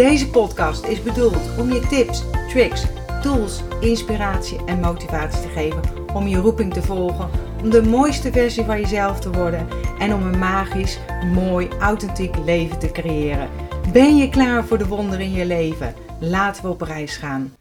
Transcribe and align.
Deze 0.00 0.30
podcast 0.30 0.84
is 0.84 1.02
bedoeld 1.02 1.58
om 1.58 1.72
je 1.72 1.86
tips, 1.86 2.22
tricks, 2.48 2.84
tools, 3.22 3.60
inspiratie 3.80 4.64
en 4.64 4.80
motivatie 4.80 5.40
te 5.40 5.48
geven 5.48 5.82
om 6.14 6.26
je 6.26 6.36
roeping 6.36 6.72
te 6.72 6.82
volgen, 6.82 7.30
om 7.62 7.70
de 7.70 7.82
mooiste 7.82 8.32
versie 8.32 8.64
van 8.64 8.80
jezelf 8.80 9.20
te 9.20 9.30
worden 9.30 9.68
en 9.98 10.14
om 10.14 10.22
een 10.22 10.38
magisch, 10.38 10.98
mooi, 11.34 11.68
authentiek 11.80 12.36
leven 12.36 12.78
te 12.78 12.90
creëren. 12.90 13.50
Ben 13.92 14.16
je 14.16 14.28
klaar 14.28 14.64
voor 14.64 14.78
de 14.78 14.86
wonderen 14.86 15.24
in 15.24 15.32
je 15.32 15.46
leven? 15.46 15.94
Laten 16.20 16.62
we 16.62 16.68
op 16.68 16.80
reis 16.80 17.16
gaan. 17.16 17.54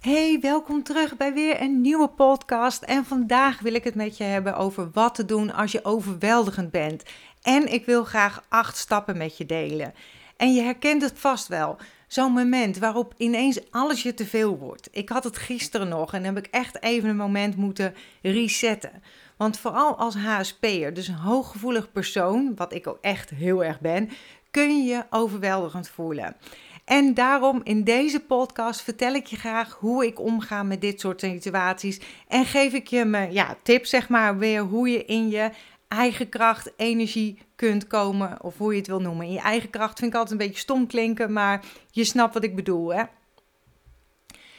Hey, 0.00 0.38
welkom 0.40 0.82
terug 0.82 1.16
bij 1.16 1.32
weer 1.32 1.60
een 1.60 1.80
nieuwe 1.80 2.08
podcast. 2.08 2.82
En 2.82 3.04
vandaag 3.04 3.60
wil 3.60 3.74
ik 3.74 3.84
het 3.84 3.94
met 3.94 4.16
je 4.16 4.24
hebben 4.24 4.56
over 4.56 4.90
wat 4.92 5.14
te 5.14 5.24
doen 5.24 5.52
als 5.52 5.72
je 5.72 5.84
overweldigend 5.84 6.70
bent. 6.70 7.02
En 7.42 7.72
ik 7.72 7.86
wil 7.86 8.04
graag 8.04 8.44
acht 8.48 8.76
stappen 8.76 9.16
met 9.16 9.36
je 9.36 9.46
delen. 9.46 9.94
En 10.38 10.54
je 10.54 10.62
herkent 10.62 11.02
het 11.02 11.18
vast 11.18 11.48
wel. 11.48 11.76
Zo'n 12.06 12.32
moment 12.32 12.78
waarop 12.78 13.14
ineens 13.16 13.70
alles 13.70 14.02
je 14.02 14.14
te 14.14 14.26
veel 14.26 14.58
wordt. 14.58 14.88
Ik 14.92 15.08
had 15.08 15.24
het 15.24 15.36
gisteren 15.36 15.88
nog 15.88 16.14
en 16.14 16.24
heb 16.24 16.36
ik 16.36 16.46
echt 16.46 16.82
even 16.82 17.08
een 17.08 17.16
moment 17.16 17.56
moeten 17.56 17.94
resetten. 18.22 19.02
Want 19.36 19.58
vooral 19.58 19.96
als 19.96 20.14
HSP'er, 20.16 20.94
dus 20.94 21.08
een 21.08 21.14
hooggevoelig 21.14 21.92
persoon, 21.92 22.52
wat 22.56 22.72
ik 22.72 22.86
ook 22.86 22.98
echt 23.00 23.30
heel 23.30 23.64
erg 23.64 23.80
ben, 23.80 24.10
kun 24.50 24.84
je 24.84 25.04
overweldigend 25.10 25.88
voelen. 25.88 26.36
En 26.84 27.14
daarom 27.14 27.60
in 27.64 27.84
deze 27.84 28.20
podcast 28.20 28.80
vertel 28.80 29.14
ik 29.14 29.26
je 29.26 29.36
graag 29.36 29.76
hoe 29.80 30.06
ik 30.06 30.20
omga 30.20 30.62
met 30.62 30.80
dit 30.80 31.00
soort 31.00 31.20
situaties. 31.20 32.00
En 32.28 32.44
geef 32.44 32.72
ik 32.72 32.86
je 32.86 33.04
mijn 33.04 33.32
ja, 33.32 33.56
tips, 33.62 33.90
zeg 33.90 34.08
maar, 34.08 34.38
weer 34.38 34.60
hoe 34.60 34.88
je 34.88 35.04
in 35.04 35.28
je 35.28 35.50
eigen 35.88 36.28
kracht, 36.28 36.72
energie 36.76 37.38
kunt 37.56 37.86
komen, 37.86 38.42
of 38.42 38.58
hoe 38.58 38.72
je 38.72 38.78
het 38.78 38.86
wil 38.86 39.00
noemen. 39.00 39.26
In 39.26 39.32
je 39.32 39.40
eigen 39.40 39.70
kracht 39.70 39.98
vind 39.98 40.12
ik 40.12 40.18
altijd 40.18 40.40
een 40.40 40.46
beetje 40.46 40.60
stom 40.60 40.86
klinken, 40.86 41.32
maar 41.32 41.64
je 41.90 42.04
snapt 42.04 42.34
wat 42.34 42.44
ik 42.44 42.56
bedoel, 42.56 42.94
hè? 42.94 43.02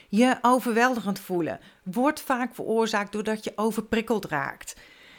Je 0.10 0.38
overweldigend 0.42 1.20
voelen 1.20 1.60
wordt 1.84 2.22
vaak 2.22 2.56
veroorzaakt 2.56 3.12
doordat 3.12 3.44
je 3.44 3.52
overprikkeld 3.56 4.26
raakt. 4.26 4.76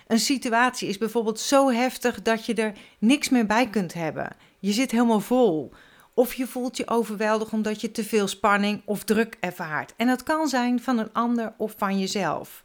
Een 0.06 0.18
situatie 0.18 0.88
is 0.88 0.98
bijvoorbeeld 0.98 1.40
zo 1.40 1.70
heftig 1.70 2.22
dat 2.22 2.46
je 2.46 2.54
er 2.54 2.72
niks 2.98 3.28
meer 3.28 3.46
bij 3.46 3.70
kunt 3.70 3.94
hebben. 3.94 4.36
Je 4.58 4.72
zit 4.72 4.90
helemaal 4.90 5.20
vol. 5.20 5.72
Of 6.14 6.34
je 6.34 6.46
voelt 6.46 6.76
je 6.76 6.88
overweldigd 6.88 7.52
omdat 7.52 7.80
je 7.80 7.90
te 7.90 8.04
veel 8.04 8.28
spanning 8.28 8.82
of 8.84 9.04
druk 9.04 9.36
ervaart. 9.40 9.94
En 9.96 10.06
dat 10.06 10.22
kan 10.22 10.48
zijn 10.48 10.80
van 10.80 10.98
een 10.98 11.12
ander 11.12 11.52
of 11.56 11.74
van 11.76 11.98
jezelf. 11.98 12.62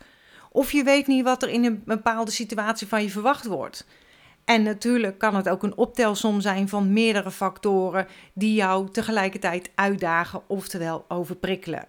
Of 0.56 0.72
je 0.72 0.84
weet 0.84 1.08
niet 1.08 1.24
wat 1.24 1.44
er 1.44 1.50
in 1.50 1.66
een 1.66 1.82
bepaalde 1.86 2.32
situatie 2.32 2.88
van 2.88 3.02
je 3.04 3.10
verwacht 3.10 3.46
wordt. 3.46 3.86
En 4.46 4.64
natuurlijk 4.64 5.18
kan 5.18 5.36
het 5.36 5.50
ook 5.50 5.64
een 5.64 5.78
optelsom 5.78 6.42
zijn 6.42 6.70
van 6.70 6.94
meerdere 6.94 7.32
factoren 7.32 8.08
die 8.34 8.54
jou 8.54 8.90
tegelijkertijd 8.92 9.72
uitdagen, 9.76 10.42
oftewel 10.48 11.06
overprikkelen. 11.08 11.86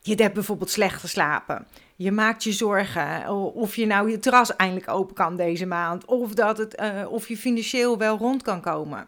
Je 0.00 0.14
hebt 0.14 0.34
bijvoorbeeld 0.34 0.70
slecht 0.70 1.00
geslapen. 1.00 1.66
Je 1.96 2.12
maakt 2.12 2.44
je 2.44 2.52
zorgen 2.52 3.28
of 3.54 3.76
je 3.76 3.86
nou 3.86 4.10
je 4.10 4.18
terras 4.18 4.56
eindelijk 4.56 4.88
open 4.90 5.14
kan 5.14 5.36
deze 5.36 5.66
maand. 5.66 6.04
Of, 6.04 6.34
dat 6.34 6.58
het, 6.58 6.80
uh, 6.80 7.12
of 7.12 7.28
je 7.28 7.36
financieel 7.36 7.98
wel 7.98 8.18
rond 8.18 8.42
kan 8.42 8.60
komen. 8.60 9.06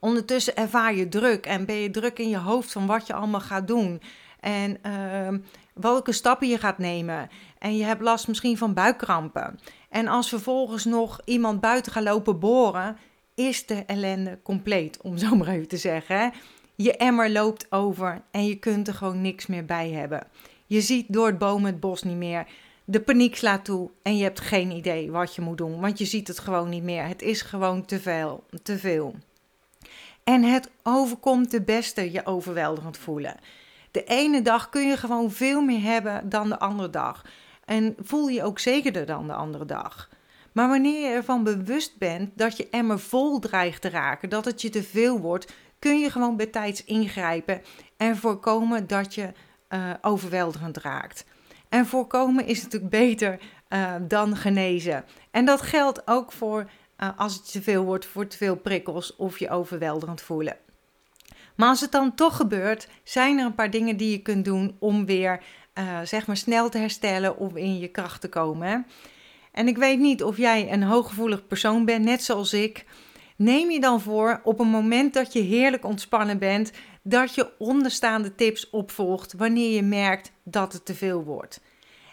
Ondertussen 0.00 0.56
ervaar 0.56 0.94
je 0.94 1.08
druk 1.08 1.46
en 1.46 1.64
ben 1.64 1.76
je 1.76 1.90
druk 1.90 2.18
in 2.18 2.28
je 2.28 2.38
hoofd 2.38 2.72
van 2.72 2.86
wat 2.86 3.06
je 3.06 3.12
allemaal 3.12 3.40
gaat 3.40 3.66
doen. 3.68 4.00
En 4.40 4.78
uh, 4.86 5.38
welke 5.74 6.12
stappen 6.12 6.48
je 6.48 6.58
gaat 6.58 6.78
nemen. 6.78 7.28
En 7.58 7.76
je 7.76 7.84
hebt 7.84 8.02
last 8.02 8.28
misschien 8.28 8.58
van 8.58 8.74
buikkrampen. 8.74 9.58
En 9.88 10.08
als 10.08 10.28
vervolgens 10.28 10.84
nog 10.84 11.20
iemand 11.24 11.60
buiten 11.60 11.92
gaat 11.92 12.04
lopen 12.04 12.38
boren, 12.38 12.96
is 13.34 13.66
de 13.66 13.84
ellende 13.86 14.38
compleet, 14.42 14.98
om 15.02 15.16
zo 15.16 15.34
maar 15.36 15.48
even 15.48 15.68
te 15.68 15.76
zeggen. 15.76 16.32
Je 16.74 16.96
emmer 16.96 17.30
loopt 17.30 17.72
over 17.72 18.22
en 18.30 18.46
je 18.46 18.56
kunt 18.56 18.88
er 18.88 18.94
gewoon 18.94 19.20
niks 19.20 19.46
meer 19.46 19.64
bij 19.64 19.90
hebben. 19.90 20.26
Je 20.66 20.80
ziet 20.80 21.06
door 21.08 21.26
het 21.26 21.38
boom 21.38 21.64
het 21.64 21.80
bos 21.80 22.02
niet 22.02 22.16
meer. 22.16 22.46
De 22.84 23.00
paniek 23.00 23.36
slaat 23.36 23.64
toe 23.64 23.90
en 24.02 24.16
je 24.16 24.22
hebt 24.22 24.40
geen 24.40 24.70
idee 24.70 25.10
wat 25.10 25.34
je 25.34 25.40
moet 25.40 25.58
doen, 25.58 25.80
want 25.80 25.98
je 25.98 26.04
ziet 26.04 26.28
het 26.28 26.38
gewoon 26.38 26.68
niet 26.68 26.82
meer. 26.82 27.06
Het 27.06 27.22
is 27.22 27.42
gewoon 27.42 27.84
te 27.84 28.00
veel. 28.00 28.44
Te 28.62 28.78
veel. 28.78 29.14
En 30.24 30.42
het 30.42 30.70
overkomt 30.82 31.50
de 31.50 31.62
beste 31.62 32.12
je 32.12 32.26
overweldigend 32.26 32.96
voelen. 32.98 33.36
De 33.98 34.04
ene 34.04 34.42
dag 34.42 34.68
kun 34.68 34.88
je 34.88 34.96
gewoon 34.96 35.30
veel 35.30 35.62
meer 35.62 35.82
hebben 35.82 36.28
dan 36.28 36.48
de 36.48 36.58
andere 36.58 36.90
dag. 36.90 37.24
En 37.64 37.96
voel 38.00 38.28
je 38.28 38.42
ook 38.42 38.58
zekerder 38.58 39.06
dan 39.06 39.26
de 39.26 39.32
andere 39.32 39.64
dag. 39.64 40.08
Maar 40.52 40.68
wanneer 40.68 41.08
je 41.08 41.14
ervan 41.14 41.44
bewust 41.44 41.98
bent 41.98 42.30
dat 42.34 42.56
je 42.56 42.68
emmer 42.70 42.98
vol 42.98 43.38
dreigt 43.38 43.82
te 43.82 43.88
raken, 43.88 44.28
dat 44.28 44.44
het 44.44 44.62
je 44.62 44.68
te 44.68 44.82
veel 44.82 45.20
wordt, 45.20 45.52
kun 45.78 45.98
je 45.98 46.10
gewoon 46.10 46.36
bij 46.36 46.46
tijds 46.46 46.84
ingrijpen 46.84 47.62
en 47.96 48.16
voorkomen 48.16 48.86
dat 48.86 49.14
je 49.14 49.32
uh, 49.68 49.90
overweldigend 50.00 50.76
raakt. 50.76 51.24
En 51.68 51.86
voorkomen 51.86 52.46
is 52.46 52.62
natuurlijk 52.62 52.90
beter 52.90 53.38
uh, 53.68 53.94
dan 54.00 54.36
genezen. 54.36 55.04
En 55.30 55.44
dat 55.44 55.62
geldt 55.62 56.02
ook 56.04 56.32
voor 56.32 56.70
uh, 56.98 57.08
als 57.16 57.34
het 57.34 57.52
te 57.52 57.62
veel 57.62 57.84
wordt, 57.84 58.06
voor 58.06 58.26
te 58.26 58.36
veel 58.36 58.56
prikkels 58.56 59.16
of 59.16 59.38
je 59.38 59.50
overweldigend 59.50 60.20
voelen. 60.20 60.56
Maar 61.58 61.68
als 61.68 61.80
het 61.80 61.92
dan 61.92 62.14
toch 62.14 62.36
gebeurt, 62.36 62.88
zijn 63.04 63.38
er 63.38 63.44
een 63.44 63.54
paar 63.54 63.70
dingen 63.70 63.96
die 63.96 64.10
je 64.10 64.18
kunt 64.18 64.44
doen 64.44 64.76
om 64.78 65.06
weer 65.06 65.42
uh, 65.74 66.00
zeg 66.04 66.26
maar 66.26 66.36
snel 66.36 66.68
te 66.68 66.78
herstellen 66.78 67.36
of 67.36 67.54
in 67.54 67.78
je 67.78 67.88
kracht 67.88 68.20
te 68.20 68.28
komen. 68.28 68.86
En 69.52 69.68
ik 69.68 69.76
weet 69.76 69.98
niet 69.98 70.22
of 70.22 70.36
jij 70.36 70.72
een 70.72 70.82
hooggevoelig 70.82 71.46
persoon 71.46 71.84
bent, 71.84 72.04
net 72.04 72.22
zoals 72.22 72.52
ik. 72.52 72.84
Neem 73.36 73.70
je 73.70 73.80
dan 73.80 74.00
voor 74.00 74.40
op 74.44 74.60
een 74.60 74.68
moment 74.68 75.14
dat 75.14 75.32
je 75.32 75.40
heerlijk 75.40 75.84
ontspannen 75.84 76.38
bent, 76.38 76.72
dat 77.02 77.34
je 77.34 77.50
onderstaande 77.58 78.34
tips 78.34 78.70
opvolgt 78.70 79.32
wanneer 79.32 79.74
je 79.74 79.82
merkt 79.82 80.32
dat 80.42 80.72
het 80.72 80.84
te 80.84 80.94
veel 80.94 81.24
wordt. 81.24 81.60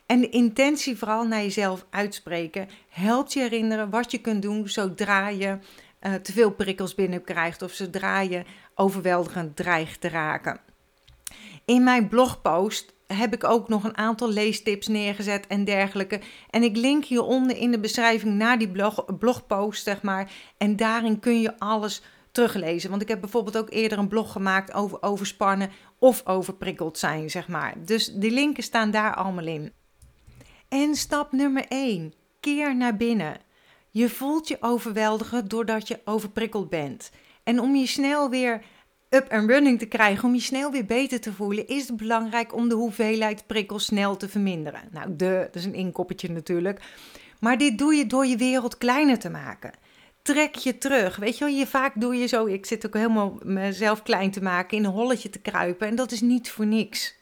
En 0.05 0.19
de 0.19 0.29
intentie 0.29 0.97
vooral 0.97 1.27
naar 1.27 1.41
jezelf 1.41 1.85
uitspreken 1.89 2.69
helpt 2.89 3.33
je 3.33 3.39
herinneren 3.39 3.89
wat 3.89 4.11
je 4.11 4.17
kunt 4.17 4.41
doen 4.41 4.69
zodra 4.69 5.29
je 5.29 5.57
uh, 6.05 6.13
te 6.13 6.31
veel 6.31 6.51
prikkels 6.51 6.95
binnenkrijgt 6.95 7.61
of 7.61 7.71
zodra 7.71 8.19
je 8.19 8.43
overweldigend 8.75 9.55
dreigt 9.55 10.01
te 10.01 10.09
raken. 10.09 10.59
In 11.65 11.83
mijn 11.83 12.07
blogpost 12.07 12.93
heb 13.07 13.33
ik 13.33 13.43
ook 13.43 13.67
nog 13.67 13.83
een 13.83 13.97
aantal 13.97 14.29
leestips 14.29 14.87
neergezet 14.87 15.47
en 15.47 15.63
dergelijke. 15.63 16.21
En 16.49 16.63
ik 16.63 16.75
link 16.75 17.05
hieronder 17.05 17.57
in 17.57 17.71
de 17.71 17.79
beschrijving 17.79 18.33
naar 18.33 18.57
die 18.57 18.69
blog, 18.69 19.17
blogpost, 19.19 19.83
zeg 19.83 20.01
maar. 20.01 20.31
En 20.57 20.75
daarin 20.75 21.19
kun 21.19 21.41
je 21.41 21.59
alles 21.59 22.01
teruglezen. 22.31 22.89
Want 22.89 23.01
ik 23.01 23.07
heb 23.07 23.19
bijvoorbeeld 23.19 23.57
ook 23.57 23.69
eerder 23.69 23.97
een 23.97 24.07
blog 24.07 24.31
gemaakt 24.31 24.73
over 24.73 25.01
overspannen 25.01 25.71
of 25.99 26.25
overprikkeld 26.25 26.97
zijn, 26.97 27.29
zeg 27.29 27.47
maar. 27.47 27.73
Dus 27.85 28.13
die 28.13 28.31
linken 28.31 28.63
staan 28.63 28.91
daar 28.91 29.15
allemaal 29.15 29.45
in. 29.45 29.73
En 30.69 30.95
stap 30.95 31.31
nummer 31.31 31.65
1. 31.67 32.13
Keer 32.39 32.75
naar 32.75 32.97
binnen. 32.97 33.37
Je 33.95 34.09
voelt 34.09 34.47
je 34.47 34.57
overweldigen 34.59 35.47
doordat 35.47 35.87
je 35.87 35.99
overprikkeld 36.05 36.69
bent. 36.69 37.11
En 37.43 37.59
om 37.59 37.75
je 37.75 37.87
snel 37.87 38.29
weer 38.29 38.61
up 39.09 39.31
and 39.31 39.49
running 39.49 39.79
te 39.79 39.85
krijgen, 39.85 40.27
om 40.27 40.33
je 40.33 40.41
snel 40.41 40.71
weer 40.71 40.85
beter 40.85 41.21
te 41.21 41.33
voelen, 41.33 41.67
is 41.67 41.87
het 41.87 41.97
belangrijk 41.97 42.55
om 42.55 42.69
de 42.69 42.75
hoeveelheid 42.75 43.47
prikkels 43.47 43.85
snel 43.85 44.17
te 44.17 44.29
verminderen. 44.29 44.81
Nou, 44.91 45.15
de, 45.15 45.39
dat 45.45 45.55
is 45.55 45.65
een 45.65 45.73
inkoppertje 45.73 46.31
natuurlijk. 46.31 46.81
Maar 47.39 47.57
dit 47.57 47.77
doe 47.77 47.95
je 47.95 48.05
door 48.05 48.25
je 48.25 48.37
wereld 48.37 48.77
kleiner 48.77 49.19
te 49.19 49.29
maken. 49.29 49.71
Trek 50.21 50.55
je 50.55 50.77
terug. 50.77 51.15
Weet 51.15 51.37
je 51.37 51.45
wel, 51.45 51.53
je, 51.53 51.67
vaak 51.67 51.93
doe 51.95 52.15
je 52.15 52.27
zo, 52.27 52.45
ik 52.45 52.65
zit 52.65 52.85
ook 52.85 52.93
helemaal 52.93 53.37
mezelf 53.43 54.03
klein 54.03 54.31
te 54.31 54.41
maken, 54.41 54.77
in 54.77 54.85
een 54.85 54.91
holletje 54.91 55.29
te 55.29 55.39
kruipen. 55.39 55.87
En 55.87 55.95
dat 55.95 56.11
is 56.11 56.21
niet 56.21 56.49
voor 56.49 56.65
niks. 56.65 57.15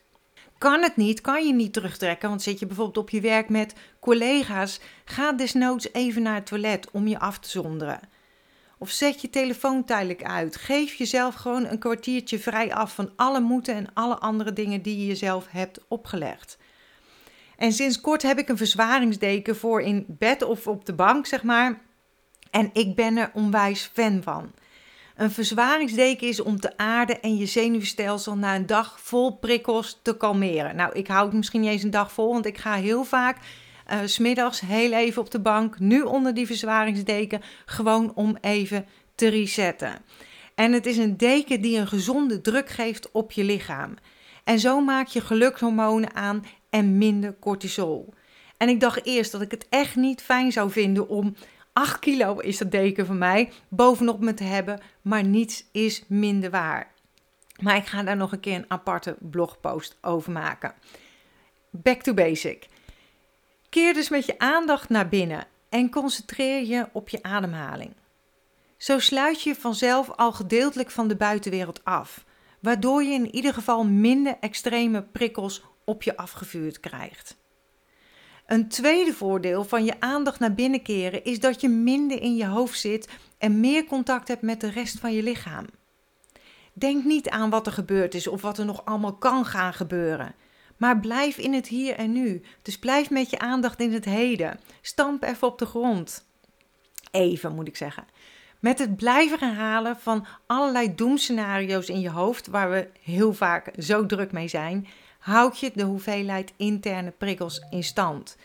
Kan 0.63 0.81
het 0.81 0.95
niet, 0.95 1.21
kan 1.21 1.47
je 1.47 1.53
niet 1.53 1.73
terugtrekken, 1.73 2.29
want 2.29 2.41
zit 2.41 2.59
je 2.59 2.65
bijvoorbeeld 2.65 2.97
op 2.97 3.09
je 3.09 3.21
werk 3.21 3.49
met 3.49 3.73
collega's, 3.99 4.79
ga 5.05 5.31
desnoods 5.31 5.93
even 5.93 6.21
naar 6.21 6.35
het 6.35 6.45
toilet 6.45 6.91
om 6.91 7.07
je 7.07 7.19
af 7.19 7.39
te 7.39 7.49
zonderen. 7.49 7.99
Of 8.77 8.89
zet 8.89 9.21
je 9.21 9.29
telefoon 9.29 9.83
tijdelijk 9.83 10.23
uit. 10.23 10.55
Geef 10.55 10.93
jezelf 10.93 11.35
gewoon 11.35 11.65
een 11.65 11.79
kwartiertje 11.79 12.39
vrij 12.39 12.73
af 12.73 12.95
van 12.95 13.11
alle 13.15 13.39
moeten 13.39 13.75
en 13.75 13.93
alle 13.93 14.17
andere 14.17 14.53
dingen 14.53 14.81
die 14.81 14.97
je 14.97 15.05
jezelf 15.05 15.47
hebt 15.49 15.79
opgelegd. 15.87 16.57
En 17.57 17.73
sinds 17.73 18.01
kort 18.01 18.21
heb 18.21 18.37
ik 18.37 18.49
een 18.49 18.57
verzwaringsdeken 18.57 19.55
voor 19.55 19.81
in 19.81 20.05
bed 20.07 20.43
of 20.43 20.67
op 20.67 20.85
de 20.85 20.93
bank, 20.93 21.25
zeg 21.25 21.43
maar. 21.43 21.81
En 22.51 22.69
ik 22.73 22.95
ben 22.95 23.17
er 23.17 23.31
onwijs 23.33 23.91
fan 23.93 24.23
van. 24.23 24.51
Een 25.15 25.31
verzwaringsdeken 25.31 26.27
is 26.27 26.39
om 26.39 26.59
te 26.59 26.77
aarden 26.77 27.21
en 27.21 27.37
je 27.37 27.45
zenuwstelsel 27.45 28.35
na 28.35 28.55
een 28.55 28.65
dag 28.65 28.99
vol 28.99 29.37
prikkels 29.37 29.99
te 30.01 30.17
kalmeren. 30.17 30.75
Nou, 30.75 30.93
ik 30.93 31.07
hou 31.07 31.25
het 31.25 31.33
misschien 31.33 31.61
niet 31.61 31.69
eens 31.69 31.83
een 31.83 31.91
dag 31.91 32.11
vol, 32.11 32.33
want 32.33 32.45
ik 32.45 32.57
ga 32.57 32.73
heel 32.73 33.03
vaak 33.03 33.37
uh, 33.91 33.99
smiddags 34.05 34.59
heel 34.59 34.91
even 34.91 35.21
op 35.21 35.31
de 35.31 35.39
bank, 35.39 35.79
nu 35.79 36.01
onder 36.01 36.33
die 36.33 36.47
verzwaringsdeken, 36.47 37.41
gewoon 37.65 38.11
om 38.15 38.37
even 38.41 38.85
te 39.15 39.27
resetten. 39.27 40.01
En 40.55 40.71
het 40.71 40.85
is 40.85 40.97
een 40.97 41.17
deken 41.17 41.61
die 41.61 41.77
een 41.77 41.87
gezonde 41.87 42.41
druk 42.41 42.69
geeft 42.69 43.11
op 43.11 43.31
je 43.31 43.43
lichaam. 43.43 43.93
En 44.43 44.59
zo 44.59 44.81
maak 44.81 45.07
je 45.07 45.21
gelukshormonen 45.21 46.15
aan 46.15 46.45
en 46.69 46.97
minder 46.97 47.35
cortisol. 47.39 48.13
En 48.57 48.69
ik 48.69 48.79
dacht 48.79 49.05
eerst 49.05 49.31
dat 49.31 49.41
ik 49.41 49.51
het 49.51 49.67
echt 49.69 49.95
niet 49.95 50.21
fijn 50.21 50.51
zou 50.51 50.71
vinden 50.71 51.07
om 51.07 51.35
8 51.73 51.99
kilo 51.99 52.37
is 52.39 52.57
dat 52.57 52.71
deken 52.71 53.05
van 53.05 53.17
mij 53.17 53.51
bovenop 53.67 54.19
me 54.19 54.33
te 54.33 54.43
hebben, 54.43 54.81
maar 55.01 55.23
niets 55.23 55.65
is 55.71 56.03
minder 56.07 56.49
waar. 56.49 56.91
Maar 57.61 57.75
ik 57.75 57.85
ga 57.85 58.03
daar 58.03 58.17
nog 58.17 58.31
een 58.31 58.39
keer 58.39 58.55
een 58.55 58.65
aparte 58.67 59.15
blogpost 59.19 59.97
over 60.01 60.31
maken. 60.31 60.73
Back 61.69 62.01
to 62.01 62.13
basic. 62.13 62.67
Keer 63.69 63.93
dus 63.93 64.09
met 64.09 64.25
je 64.25 64.39
aandacht 64.39 64.89
naar 64.89 65.09
binnen 65.09 65.45
en 65.69 65.89
concentreer 65.89 66.63
je 66.65 66.87
op 66.91 67.09
je 67.09 67.23
ademhaling. 67.23 67.93
Zo 68.77 68.99
sluit 68.99 69.41
je 69.41 69.55
vanzelf 69.55 70.09
al 70.09 70.31
gedeeltelijk 70.31 70.91
van 70.91 71.07
de 71.07 71.15
buitenwereld 71.15 71.83
af, 71.83 72.25
waardoor 72.59 73.03
je 73.03 73.13
in 73.13 73.35
ieder 73.35 73.53
geval 73.53 73.85
minder 73.85 74.37
extreme 74.39 75.01
prikkels 75.01 75.63
op 75.85 76.03
je 76.03 76.17
afgevuurd 76.17 76.79
krijgt. 76.79 77.37
Een 78.53 78.67
tweede 78.67 79.13
voordeel 79.13 79.63
van 79.63 79.85
je 79.85 79.99
aandacht 79.99 80.39
naar 80.39 80.53
binnen 80.53 80.81
keren 80.81 81.23
is 81.23 81.39
dat 81.39 81.61
je 81.61 81.69
minder 81.69 82.21
in 82.21 82.35
je 82.35 82.45
hoofd 82.45 82.79
zit 82.79 83.09
en 83.37 83.59
meer 83.59 83.85
contact 83.85 84.27
hebt 84.27 84.41
met 84.41 84.61
de 84.61 84.69
rest 84.69 84.99
van 84.99 85.13
je 85.13 85.23
lichaam. 85.23 85.65
Denk 86.73 87.03
niet 87.03 87.29
aan 87.29 87.49
wat 87.49 87.67
er 87.67 87.73
gebeurd 87.73 88.13
is 88.13 88.27
of 88.27 88.41
wat 88.41 88.57
er 88.57 88.65
nog 88.65 88.85
allemaal 88.85 89.13
kan 89.13 89.45
gaan 89.45 89.73
gebeuren. 89.73 90.35
Maar 90.77 90.99
blijf 90.99 91.37
in 91.37 91.53
het 91.53 91.67
hier 91.67 91.95
en 91.95 92.11
nu. 92.11 92.41
Dus 92.61 92.79
blijf 92.79 93.09
met 93.09 93.29
je 93.29 93.39
aandacht 93.39 93.79
in 93.79 93.93
het 93.93 94.05
heden. 94.05 94.59
Stamp 94.81 95.23
even 95.23 95.47
op 95.47 95.57
de 95.57 95.65
grond. 95.65 96.27
Even 97.11 97.55
moet 97.55 97.67
ik 97.67 97.77
zeggen. 97.77 98.05
Met 98.59 98.79
het 98.79 98.95
blijven 98.95 99.39
herhalen 99.39 99.97
van 99.97 100.25
allerlei 100.45 100.95
doemscenario's 100.95 101.87
in 101.87 101.99
je 101.99 102.09
hoofd, 102.09 102.47
waar 102.47 102.69
we 102.69 102.89
heel 103.01 103.33
vaak 103.33 103.71
zo 103.77 104.05
druk 104.05 104.31
mee 104.31 104.47
zijn, 104.47 104.87
houd 105.23 105.59
je 105.59 105.71
de 105.73 105.83
hoeveelheid 105.83 106.53
interne 106.57 107.11
prikkels 107.11 107.61
in 107.69 107.83
stand. 107.83 108.37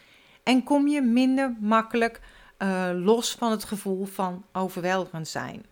En 0.43 0.65
kom 0.65 0.89
je 0.89 1.01
minder 1.01 1.57
makkelijk 1.61 2.21
uh, 2.59 2.91
los 2.95 3.33
van 3.33 3.51
het 3.51 3.65
gevoel 3.65 4.05
van 4.05 4.45
overweldigend 4.53 5.29
zijn. 5.29 5.65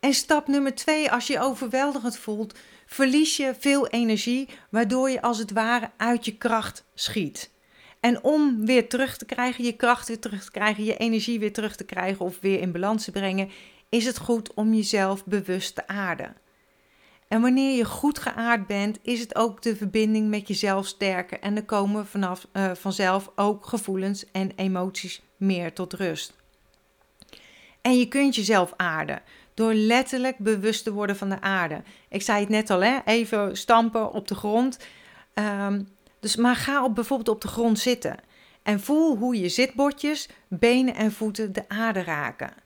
En 0.00 0.14
stap 0.14 0.46
nummer 0.48 0.74
twee, 0.74 1.10
als 1.10 1.26
je 1.26 1.40
overweldigend 1.40 2.16
voelt, 2.16 2.58
verlies 2.86 3.36
je 3.36 3.54
veel 3.58 3.86
energie, 3.86 4.48
waardoor 4.70 5.10
je 5.10 5.22
als 5.22 5.38
het 5.38 5.50
ware 5.50 5.90
uit 5.96 6.24
je 6.24 6.36
kracht 6.36 6.84
schiet. 6.94 7.50
En 8.00 8.24
om 8.24 8.66
weer 8.66 8.88
terug 8.88 9.16
te 9.16 9.24
krijgen, 9.24 9.64
je 9.64 9.76
kracht 9.76 10.08
weer 10.08 10.20
terug 10.20 10.44
te 10.44 10.50
krijgen, 10.50 10.84
je 10.84 10.96
energie 10.96 11.38
weer 11.38 11.52
terug 11.52 11.76
te 11.76 11.84
krijgen 11.84 12.24
of 12.24 12.40
weer 12.40 12.60
in 12.60 12.72
balans 12.72 13.04
te 13.04 13.10
brengen, 13.10 13.50
is 13.88 14.04
het 14.04 14.18
goed 14.18 14.54
om 14.54 14.74
jezelf 14.74 15.24
bewust 15.24 15.74
te 15.74 15.86
aarden. 15.86 16.36
En 17.32 17.40
wanneer 17.40 17.76
je 17.76 17.84
goed 17.84 18.18
geaard 18.18 18.66
bent, 18.66 18.98
is 19.02 19.20
het 19.20 19.34
ook 19.34 19.62
de 19.62 19.76
verbinding 19.76 20.28
met 20.28 20.48
jezelf 20.48 20.86
sterker 20.86 21.40
en 21.40 21.56
er 21.56 21.64
komen 21.64 22.06
vanaf, 22.06 22.46
uh, 22.52 22.70
vanzelf 22.74 23.30
ook 23.34 23.66
gevoelens 23.66 24.30
en 24.32 24.52
emoties 24.56 25.22
meer 25.36 25.72
tot 25.72 25.92
rust. 25.92 26.34
En 27.82 27.98
je 27.98 28.08
kunt 28.08 28.34
jezelf 28.34 28.72
aarden 28.76 29.22
door 29.54 29.74
letterlijk 29.74 30.38
bewust 30.38 30.84
te 30.84 30.92
worden 30.92 31.16
van 31.16 31.28
de 31.28 31.40
aarde. 31.40 31.82
Ik 32.08 32.22
zei 32.22 32.40
het 32.40 32.48
net 32.48 32.70
al, 32.70 32.82
hè? 32.82 32.98
even 33.04 33.56
stampen 33.56 34.12
op 34.12 34.28
de 34.28 34.34
grond. 34.34 34.78
Um, 35.34 35.88
dus 36.20 36.36
maar 36.36 36.56
ga 36.56 36.84
op, 36.84 36.94
bijvoorbeeld 36.94 37.28
op 37.28 37.40
de 37.40 37.48
grond 37.48 37.78
zitten 37.78 38.16
en 38.62 38.80
voel 38.80 39.16
hoe 39.16 39.40
je 39.40 39.48
zitbordjes, 39.48 40.28
benen 40.48 40.94
en 40.94 41.12
voeten 41.12 41.52
de 41.52 41.68
aarde 41.68 42.02
raken. 42.02 42.61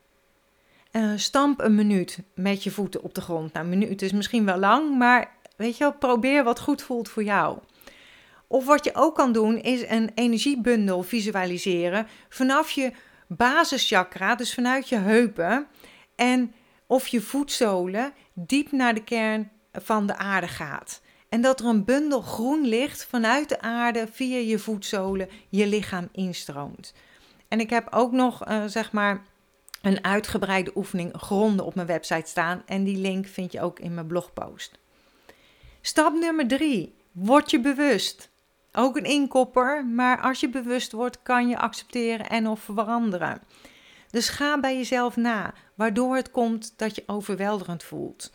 Uh, 0.97 1.11
stamp 1.15 1.61
een 1.61 1.75
minuut 1.75 2.19
met 2.35 2.63
je 2.63 2.71
voeten 2.71 3.03
op 3.03 3.13
de 3.13 3.21
grond. 3.21 3.53
Nou, 3.53 3.65
een 3.65 3.77
minuut 3.77 4.01
is 4.01 4.11
misschien 4.11 4.45
wel 4.45 4.57
lang, 4.57 4.97
maar 4.97 5.31
weet 5.57 5.77
je 5.77 5.83
wel, 5.83 5.93
probeer 5.93 6.43
wat 6.43 6.59
goed 6.59 6.81
voelt 6.81 7.09
voor 7.09 7.23
jou. 7.23 7.57
Of 8.47 8.65
wat 8.65 8.83
je 8.83 8.95
ook 8.95 9.15
kan 9.15 9.31
doen, 9.31 9.57
is 9.57 9.89
een 9.89 10.11
energiebundel 10.15 11.03
visualiseren 11.03 12.07
vanaf 12.29 12.71
je 12.71 12.91
basischakra, 13.27 14.35
dus 14.35 14.53
vanuit 14.53 14.89
je 14.89 14.95
heupen, 14.95 15.67
en 16.15 16.53
of 16.87 17.07
je 17.07 17.21
voetzolen 17.21 18.13
diep 18.33 18.71
naar 18.71 18.93
de 18.93 19.03
kern 19.03 19.49
van 19.71 20.07
de 20.07 20.17
aarde 20.17 20.47
gaat. 20.47 21.01
En 21.29 21.41
dat 21.41 21.59
er 21.59 21.65
een 21.65 21.85
bundel 21.85 22.21
groen 22.21 22.67
licht 22.67 23.05
vanuit 23.05 23.49
de 23.49 23.61
aarde 23.61 24.07
via 24.11 24.37
je 24.37 24.59
voetzolen 24.59 25.29
je 25.49 25.67
lichaam 25.67 26.09
instroomt. 26.11 26.93
En 27.47 27.59
ik 27.59 27.69
heb 27.69 27.87
ook 27.91 28.11
nog, 28.11 28.49
uh, 28.49 28.63
zeg 28.65 28.91
maar, 28.91 29.21
een 29.87 30.03
uitgebreide 30.03 30.71
oefening 30.75 31.13
gronden 31.15 31.65
op 31.65 31.75
mijn 31.75 31.87
website 31.87 32.29
staan. 32.29 32.63
En 32.65 32.83
die 32.83 32.97
link 32.97 33.27
vind 33.27 33.51
je 33.51 33.61
ook 33.61 33.79
in 33.79 33.93
mijn 33.93 34.07
blogpost. 34.07 34.77
Stap 35.81 36.13
nummer 36.13 36.47
drie. 36.47 36.95
Word 37.11 37.51
je 37.51 37.59
bewust. 37.59 38.29
Ook 38.71 38.97
een 38.97 39.05
inkopper, 39.05 39.85
maar 39.85 40.21
als 40.21 40.39
je 40.39 40.49
bewust 40.49 40.91
wordt, 40.91 41.23
kan 41.23 41.49
je 41.49 41.57
accepteren 41.57 42.29
en 42.29 42.47
of 42.47 42.59
veranderen. 42.59 43.41
Dus 44.09 44.29
ga 44.29 44.59
bij 44.59 44.77
jezelf 44.77 45.15
na, 45.15 45.53
waardoor 45.75 46.15
het 46.15 46.31
komt 46.31 46.73
dat 46.75 46.95
je 46.95 47.03
overweldigend 47.05 47.83
voelt. 47.83 48.31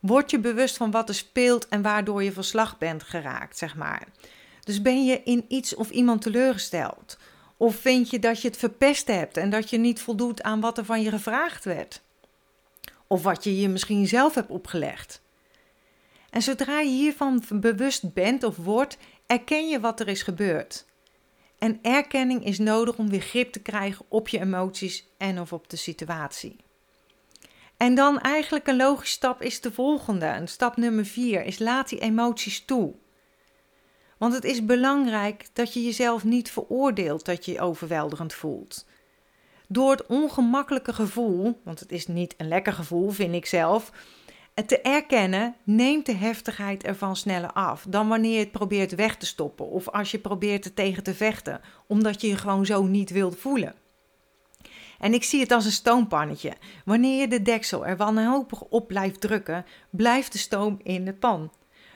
Word 0.00 0.30
je 0.30 0.38
bewust 0.38 0.76
van 0.76 0.90
wat 0.90 1.08
er 1.08 1.14
speelt 1.14 1.68
en 1.68 1.82
waardoor 1.82 2.22
je 2.22 2.32
verslag 2.32 2.78
bent 2.78 3.02
geraakt, 3.02 3.58
zeg 3.58 3.76
maar. 3.76 4.08
Dus 4.64 4.82
ben 4.82 5.04
je 5.04 5.22
in 5.22 5.44
iets 5.48 5.74
of 5.74 5.90
iemand 5.90 6.22
teleurgesteld? 6.22 7.18
Of 7.56 7.76
vind 7.76 8.10
je 8.10 8.18
dat 8.18 8.42
je 8.42 8.48
het 8.48 8.56
verpest 8.56 9.06
hebt 9.06 9.36
en 9.36 9.50
dat 9.50 9.70
je 9.70 9.78
niet 9.78 10.00
voldoet 10.00 10.42
aan 10.42 10.60
wat 10.60 10.78
er 10.78 10.84
van 10.84 11.02
je 11.02 11.10
gevraagd 11.10 11.64
werd? 11.64 12.02
Of 13.06 13.22
wat 13.22 13.44
je 13.44 13.60
je 13.60 13.68
misschien 13.68 14.06
zelf 14.06 14.34
hebt 14.34 14.50
opgelegd? 14.50 15.22
En 16.30 16.42
zodra 16.42 16.80
je 16.80 16.90
hiervan 16.90 17.42
bewust 17.54 18.12
bent 18.12 18.42
of 18.42 18.56
wordt, 18.56 18.98
erken 19.26 19.68
je 19.68 19.80
wat 19.80 20.00
er 20.00 20.08
is 20.08 20.22
gebeurd. 20.22 20.86
En 21.58 21.78
erkenning 21.82 22.44
is 22.44 22.58
nodig 22.58 22.96
om 22.96 23.08
weer 23.08 23.20
grip 23.20 23.52
te 23.52 23.60
krijgen 23.60 24.04
op 24.08 24.28
je 24.28 24.40
emoties 24.40 25.06
en 25.18 25.40
of 25.40 25.52
op 25.52 25.70
de 25.70 25.76
situatie. 25.76 26.56
En 27.76 27.94
dan 27.94 28.20
eigenlijk 28.20 28.66
een 28.66 28.76
logische 28.76 29.14
stap 29.14 29.42
is 29.42 29.60
de 29.60 29.72
volgende. 29.72 30.26
En 30.26 30.48
stap 30.48 30.76
nummer 30.76 31.06
vier 31.06 31.44
is 31.44 31.58
laat 31.58 31.88
die 31.88 32.00
emoties 32.00 32.64
toe. 32.64 32.94
Want 34.18 34.34
het 34.34 34.44
is 34.44 34.64
belangrijk 34.64 35.48
dat 35.52 35.72
je 35.74 35.84
jezelf 35.84 36.24
niet 36.24 36.50
veroordeelt 36.50 37.24
dat 37.24 37.44
je 37.44 37.52
je 37.52 37.60
overweldigend 37.60 38.34
voelt. 38.34 38.86
Door 39.68 39.90
het 39.90 40.06
ongemakkelijke 40.06 40.92
gevoel, 40.92 41.60
want 41.64 41.80
het 41.80 41.92
is 41.92 42.06
niet 42.06 42.34
een 42.36 42.48
lekker 42.48 42.72
gevoel, 42.72 43.10
vind 43.10 43.34
ik 43.34 43.46
zelf, 43.46 43.92
te 44.66 44.80
erkennen, 44.80 45.54
neemt 45.64 46.06
de 46.06 46.14
heftigheid 46.14 46.84
ervan 46.84 47.16
sneller 47.16 47.52
af 47.52 47.86
dan 47.88 48.08
wanneer 48.08 48.32
je 48.32 48.38
het 48.38 48.52
probeert 48.52 48.94
weg 48.94 49.16
te 49.16 49.26
stoppen 49.26 49.66
of 49.66 49.88
als 49.88 50.10
je 50.10 50.18
probeert 50.18 50.64
er 50.64 50.74
tegen 50.74 51.02
te 51.02 51.14
vechten, 51.14 51.60
omdat 51.86 52.20
je 52.20 52.28
je 52.28 52.36
gewoon 52.36 52.66
zo 52.66 52.82
niet 52.82 53.10
wilt 53.10 53.36
voelen. 53.36 53.74
En 54.98 55.14
ik 55.14 55.24
zie 55.24 55.40
het 55.40 55.50
als 55.50 55.64
een 55.64 55.70
stoompannetje. 55.70 56.52
Wanneer 56.84 57.20
je 57.20 57.28
de 57.28 57.42
deksel 57.42 57.86
er 57.86 57.96
wanhopig 57.96 58.62
op 58.62 58.88
blijft 58.88 59.20
drukken, 59.20 59.64
blijft 59.90 60.32
de 60.32 60.38
stoom 60.38 60.80
in 60.82 61.04
de 61.04 61.14
pan. 61.14 61.52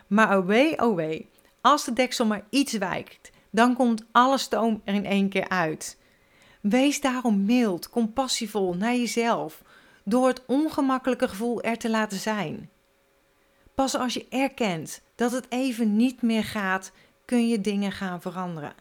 Maar 0.06 0.38
oh 0.38 0.46
wee, 0.46 0.82
oh 0.82 0.96
als 1.61 1.85
de 1.85 1.93
deksel 1.93 2.26
maar 2.26 2.45
iets 2.50 2.73
wijkt, 2.73 3.31
dan 3.50 3.75
komt 3.75 4.05
alle 4.12 4.38
stoom 4.38 4.83
er 4.85 4.95
in 4.95 5.07
één 5.07 5.29
keer 5.29 5.49
uit. 5.49 5.99
Wees 6.61 7.00
daarom 7.00 7.45
mild, 7.45 7.88
compassievol 7.88 8.75
naar 8.75 8.95
jezelf, 8.95 9.62
door 10.05 10.26
het 10.26 10.43
ongemakkelijke 10.47 11.29
gevoel 11.29 11.62
er 11.62 11.76
te 11.79 11.90
laten 11.90 12.19
zijn. 12.19 12.71
Pas 13.75 13.95
als 13.95 14.14
je 14.14 14.26
erkent 14.29 15.02
dat 15.14 15.33
het 15.33 15.47
even 15.49 15.97
niet 15.97 16.23
meer 16.23 16.45
gaat, 16.45 16.93
kun 17.25 17.49
je 17.49 17.61
dingen 17.61 17.93
gaan 17.93 18.21
veranderen. 18.21 18.75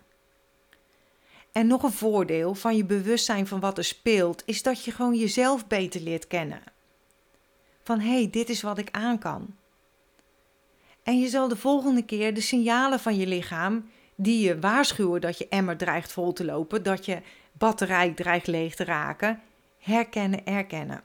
En 1.52 1.68
nog 1.68 1.84
een 1.84 1.92
voordeel 1.92 2.56
van 2.56 2.76
je 2.76 2.86
bewustzijn 2.86 3.48
van 3.48 3.60
wat 3.60 3.78
er 3.78 3.84
speelt, 3.84 4.44
is 4.46 4.64
dat 4.64 4.84
je 4.84 4.92
gewoon 4.92 5.16
jezelf 5.16 5.68
beter 5.68 6.02
leert 6.02 6.28
kennen. 6.28 6.62
Van 7.84 8.00
hé, 8.00 8.14
hey, 8.14 8.30
dit 8.30 8.50
is 8.50 8.62
wat 8.62 8.78
ik 8.78 8.92
aan 8.92 9.20
kan. 9.20 9.56
En 11.10 11.20
je 11.20 11.28
zal 11.28 11.48
de 11.48 11.56
volgende 11.56 12.06
keer 12.06 12.34
de 12.34 12.42
signalen 12.42 13.00
van 13.00 13.18
je 13.18 13.28
lichaam, 13.28 13.90
die 14.16 14.46
je 14.48 14.60
waarschuwen 14.60 15.22
dat 15.22 15.38
je 15.38 15.48
emmer 15.48 15.78
dreigt 15.78 16.12
vol 16.12 16.34
te 16.34 16.46
lopen, 16.46 16.84
dat 16.84 17.06
je 17.06 17.22
batterij 17.52 18.12
dreigt 18.12 18.48
leeg 18.48 18.76
te 18.76 18.84
raken, 18.84 19.42
herkennen, 19.80 20.46
erkennen. 20.46 21.02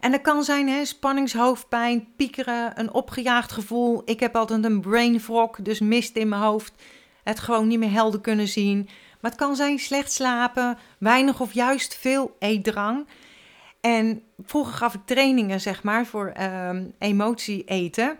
En 0.00 0.10
dat 0.10 0.20
kan 0.20 0.44
zijn 0.44 0.68
hè, 0.68 0.84
spanningshoofdpijn, 0.84 2.08
piekeren, 2.16 2.80
een 2.80 2.92
opgejaagd 2.92 3.52
gevoel. 3.52 4.02
Ik 4.04 4.20
heb 4.20 4.36
altijd 4.36 4.64
een 4.64 4.80
brain 4.80 5.20
fog, 5.20 5.56
dus 5.62 5.80
mist 5.80 6.16
in 6.16 6.28
mijn 6.28 6.42
hoofd. 6.42 6.72
Het 7.22 7.40
gewoon 7.40 7.66
niet 7.66 7.78
meer 7.78 7.92
helder 7.92 8.20
kunnen 8.20 8.48
zien. 8.48 8.88
Maar 9.20 9.30
het 9.30 9.40
kan 9.40 9.56
zijn 9.56 9.78
slecht 9.78 10.12
slapen, 10.12 10.78
weinig 10.98 11.40
of 11.40 11.52
juist 11.52 11.96
veel 11.96 12.36
eetdrang. 12.38 13.06
En 13.80 14.22
vroeger 14.44 14.74
gaf 14.74 14.94
ik 14.94 15.00
trainingen, 15.04 15.60
zeg 15.60 15.82
maar, 15.82 16.06
voor 16.06 16.32
um, 16.40 16.94
emotie 16.98 17.64
eten. 17.64 18.18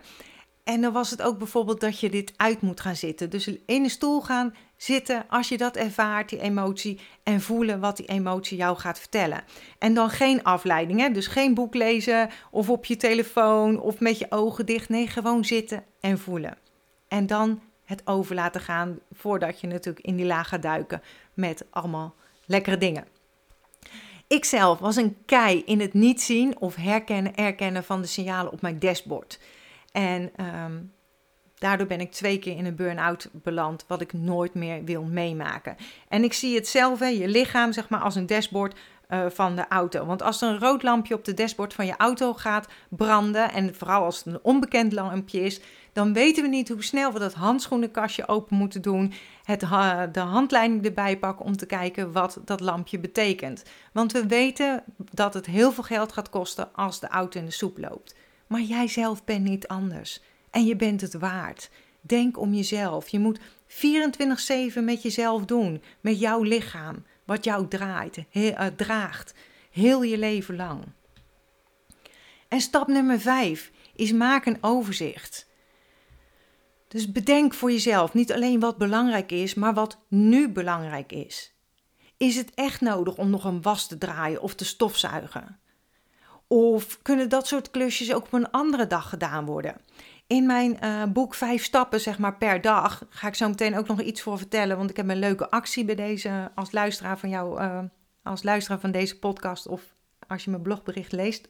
En 0.63 0.81
dan 0.81 0.93
was 0.93 1.09
het 1.09 1.21
ook 1.21 1.37
bijvoorbeeld 1.37 1.79
dat 1.79 1.99
je 1.99 2.09
dit 2.09 2.33
uit 2.35 2.61
moet 2.61 2.79
gaan 2.79 2.95
zitten. 2.95 3.29
Dus 3.29 3.47
in 3.47 3.59
een 3.65 3.89
stoel 3.89 4.21
gaan 4.21 4.55
zitten 4.77 5.25
als 5.29 5.49
je 5.49 5.57
dat 5.57 5.75
ervaart, 5.75 6.29
die 6.29 6.41
emotie. 6.41 6.99
En 7.23 7.41
voelen 7.41 7.79
wat 7.79 7.97
die 7.97 8.05
emotie 8.05 8.57
jou 8.57 8.77
gaat 8.77 8.99
vertellen. 8.99 9.43
En 9.79 9.93
dan 9.93 10.09
geen 10.09 10.43
afleiding, 10.43 10.99
hè? 10.99 11.09
dus 11.09 11.27
geen 11.27 11.53
boek 11.53 11.73
lezen 11.73 12.29
of 12.51 12.69
op 12.69 12.85
je 12.85 12.97
telefoon 12.97 13.79
of 13.79 13.99
met 13.99 14.19
je 14.19 14.25
ogen 14.29 14.65
dicht. 14.65 14.89
Nee, 14.89 15.07
gewoon 15.07 15.45
zitten 15.45 15.83
en 15.99 16.19
voelen. 16.19 16.57
En 17.07 17.27
dan 17.27 17.61
het 17.85 18.01
over 18.07 18.35
laten 18.35 18.61
gaan 18.61 18.99
voordat 19.11 19.59
je 19.61 19.67
natuurlijk 19.67 20.05
in 20.05 20.15
die 20.15 20.25
laag 20.25 20.47
gaat 20.47 20.61
duiken 20.61 21.01
met 21.33 21.65
allemaal 21.69 22.15
lekkere 22.45 22.77
dingen. 22.77 23.07
Ikzelf 24.27 24.79
was 24.79 24.95
een 24.95 25.17
kei 25.25 25.63
in 25.65 25.79
het 25.79 25.93
niet 25.93 26.21
zien 26.21 26.59
of 26.59 26.75
herkennen, 26.75 27.35
erkennen 27.35 27.83
van 27.83 28.01
de 28.01 28.07
signalen 28.07 28.51
op 28.51 28.61
mijn 28.61 28.79
dashboard. 28.79 29.39
En 29.91 30.31
ehm, 30.35 30.79
daardoor 31.55 31.87
ben 31.87 31.99
ik 31.99 32.11
twee 32.11 32.39
keer 32.39 32.57
in 32.57 32.65
een 32.65 32.75
burn-out 32.75 33.29
beland, 33.31 33.85
wat 33.87 34.01
ik 34.01 34.13
nooit 34.13 34.53
meer 34.53 34.83
wil 34.83 35.03
meemaken. 35.03 35.75
En 36.07 36.23
ik 36.23 36.33
zie 36.33 36.55
het 36.55 36.67
zelf, 36.67 36.99
hè, 36.99 37.07
je 37.07 37.27
lichaam 37.27 37.71
zeg 37.71 37.89
maar 37.89 38.01
als 38.01 38.15
een 38.15 38.25
dashboard 38.25 38.75
uh, 39.09 39.25
van 39.29 39.55
de 39.55 39.67
auto. 39.67 40.05
Want 40.05 40.21
als 40.21 40.41
er 40.41 40.49
een 40.49 40.59
rood 40.59 40.83
lampje 40.83 41.15
op 41.15 41.25
de 41.25 41.33
dashboard 41.33 41.73
van 41.73 41.85
je 41.85 41.97
auto 41.97 42.33
gaat 42.33 42.67
branden, 42.89 43.51
en 43.51 43.75
vooral 43.75 44.03
als 44.03 44.17
het 44.17 44.25
een 44.25 44.39
onbekend 44.41 44.93
lampje 44.93 45.39
is, 45.39 45.61
dan 45.93 46.13
weten 46.13 46.43
we 46.43 46.49
niet 46.49 46.69
hoe 46.69 46.83
snel 46.83 47.11
we 47.11 47.19
dat 47.19 47.33
handschoenenkastje 47.33 48.27
open 48.27 48.57
moeten 48.57 48.81
doen, 48.81 49.13
het, 49.43 49.59
de 50.13 50.19
handleiding 50.19 50.85
erbij 50.85 51.17
pakken 51.17 51.45
om 51.45 51.57
te 51.57 51.65
kijken 51.65 52.11
wat 52.11 52.39
dat 52.45 52.59
lampje 52.59 52.99
betekent. 52.99 53.63
Want 53.93 54.11
we 54.11 54.25
weten 54.25 54.83
dat 54.97 55.33
het 55.33 55.45
heel 55.45 55.71
veel 55.71 55.83
geld 55.83 56.11
gaat 56.11 56.29
kosten 56.29 56.73
als 56.73 56.99
de 56.99 57.07
auto 57.07 57.39
in 57.39 57.45
de 57.45 57.51
soep 57.51 57.77
loopt. 57.77 58.15
Maar 58.51 58.61
jij 58.61 58.87
zelf 58.87 59.23
bent 59.23 59.43
niet 59.43 59.67
anders. 59.67 60.21
En 60.49 60.65
je 60.65 60.75
bent 60.75 61.01
het 61.01 61.13
waard. 61.13 61.69
Denk 62.01 62.39
om 62.39 62.53
jezelf. 62.53 63.07
Je 63.07 63.19
moet 63.19 63.39
24-7 63.39 63.43
met 64.83 65.01
jezelf 65.01 65.45
doen. 65.45 65.83
Met 66.01 66.19
jouw 66.19 66.41
lichaam. 66.43 67.05
Wat 67.25 67.43
jou 67.43 67.67
draait, 67.67 68.17
he, 68.29 68.51
uh, 68.51 68.65
draagt. 68.75 69.33
Heel 69.71 70.03
je 70.03 70.17
leven 70.17 70.55
lang. 70.55 70.83
En 72.47 72.61
stap 72.61 72.87
nummer 72.87 73.19
5 73.19 73.71
is 73.95 74.11
maak 74.11 74.45
een 74.45 74.57
overzicht. 74.61 75.49
Dus 76.87 77.11
bedenk 77.11 77.53
voor 77.53 77.71
jezelf 77.71 78.13
niet 78.13 78.33
alleen 78.33 78.59
wat 78.59 78.77
belangrijk 78.77 79.31
is, 79.31 79.53
maar 79.53 79.73
wat 79.73 79.99
nu 80.07 80.49
belangrijk 80.49 81.11
is. 81.11 81.53
Is 82.17 82.35
het 82.35 82.51
echt 82.53 82.81
nodig 82.81 83.17
om 83.17 83.29
nog 83.29 83.43
een 83.43 83.61
was 83.61 83.87
te 83.87 83.97
draaien 83.97 84.41
of 84.41 84.55
te 84.55 84.65
stofzuigen? 84.65 85.59
Of 86.53 87.01
kunnen 87.01 87.29
dat 87.29 87.47
soort 87.47 87.71
klusjes 87.71 88.13
ook 88.13 88.25
op 88.25 88.33
een 88.33 88.51
andere 88.51 88.87
dag 88.87 89.09
gedaan 89.09 89.45
worden? 89.45 89.75
In 90.27 90.45
mijn 90.45 90.77
uh, 90.83 91.03
boek 91.03 91.33
Vijf 91.33 91.63
Stappen, 91.63 92.01
zeg 92.01 92.17
maar 92.17 92.37
per 92.37 92.61
dag, 92.61 93.05
ga 93.09 93.27
ik 93.27 93.35
zo 93.35 93.47
meteen 93.47 93.77
ook 93.77 93.87
nog 93.87 94.01
iets 94.01 94.21
voor 94.21 94.37
vertellen. 94.37 94.77
Want 94.77 94.89
ik 94.89 94.97
heb 94.97 95.09
een 95.09 95.19
leuke 95.19 95.49
actie 95.49 95.85
bij 95.85 95.95
deze, 95.95 96.51
als 96.55 96.71
luisteraar 96.71 97.19
van 97.19 97.29
jou, 97.29 97.61
uh, 97.61 97.79
als 98.23 98.43
luisteraar 98.43 98.79
van 98.79 98.91
deze 98.91 99.19
podcast 99.19 99.67
of 99.67 99.81
als 100.27 100.43
je 100.43 100.49
mijn 100.49 100.61
blogbericht 100.61 101.11
leest. 101.11 101.49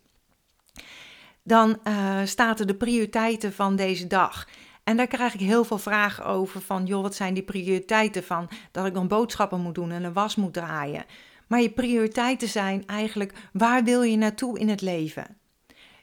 Dan 1.43 1.79
uh, 1.83 2.19
staat 2.23 2.59
er 2.59 2.67
de 2.67 2.75
prioriteiten 2.75 3.53
van 3.53 3.75
deze 3.75 4.07
dag. 4.07 4.47
En 4.83 4.97
daar 4.97 5.07
krijg 5.07 5.33
ik 5.33 5.39
heel 5.39 5.63
veel 5.63 5.77
vragen 5.77 6.25
over 6.25 6.61
van, 6.61 6.85
joh, 6.85 7.01
wat 7.01 7.15
zijn 7.15 7.33
die 7.33 7.43
prioriteiten 7.43 8.23
van 8.23 8.49
dat 8.71 8.85
ik 8.85 8.93
dan 8.93 9.07
boodschappen 9.07 9.61
moet 9.61 9.75
doen 9.75 9.91
en 9.91 10.03
een 10.03 10.13
was 10.13 10.35
moet 10.35 10.53
draaien. 10.53 11.05
Maar 11.51 11.61
je 11.61 11.69
prioriteiten 11.69 12.47
zijn 12.47 12.85
eigenlijk, 12.85 13.33
waar 13.53 13.83
wil 13.83 14.01
je 14.01 14.17
naartoe 14.17 14.59
in 14.59 14.69
het 14.69 14.81
leven? 14.81 15.37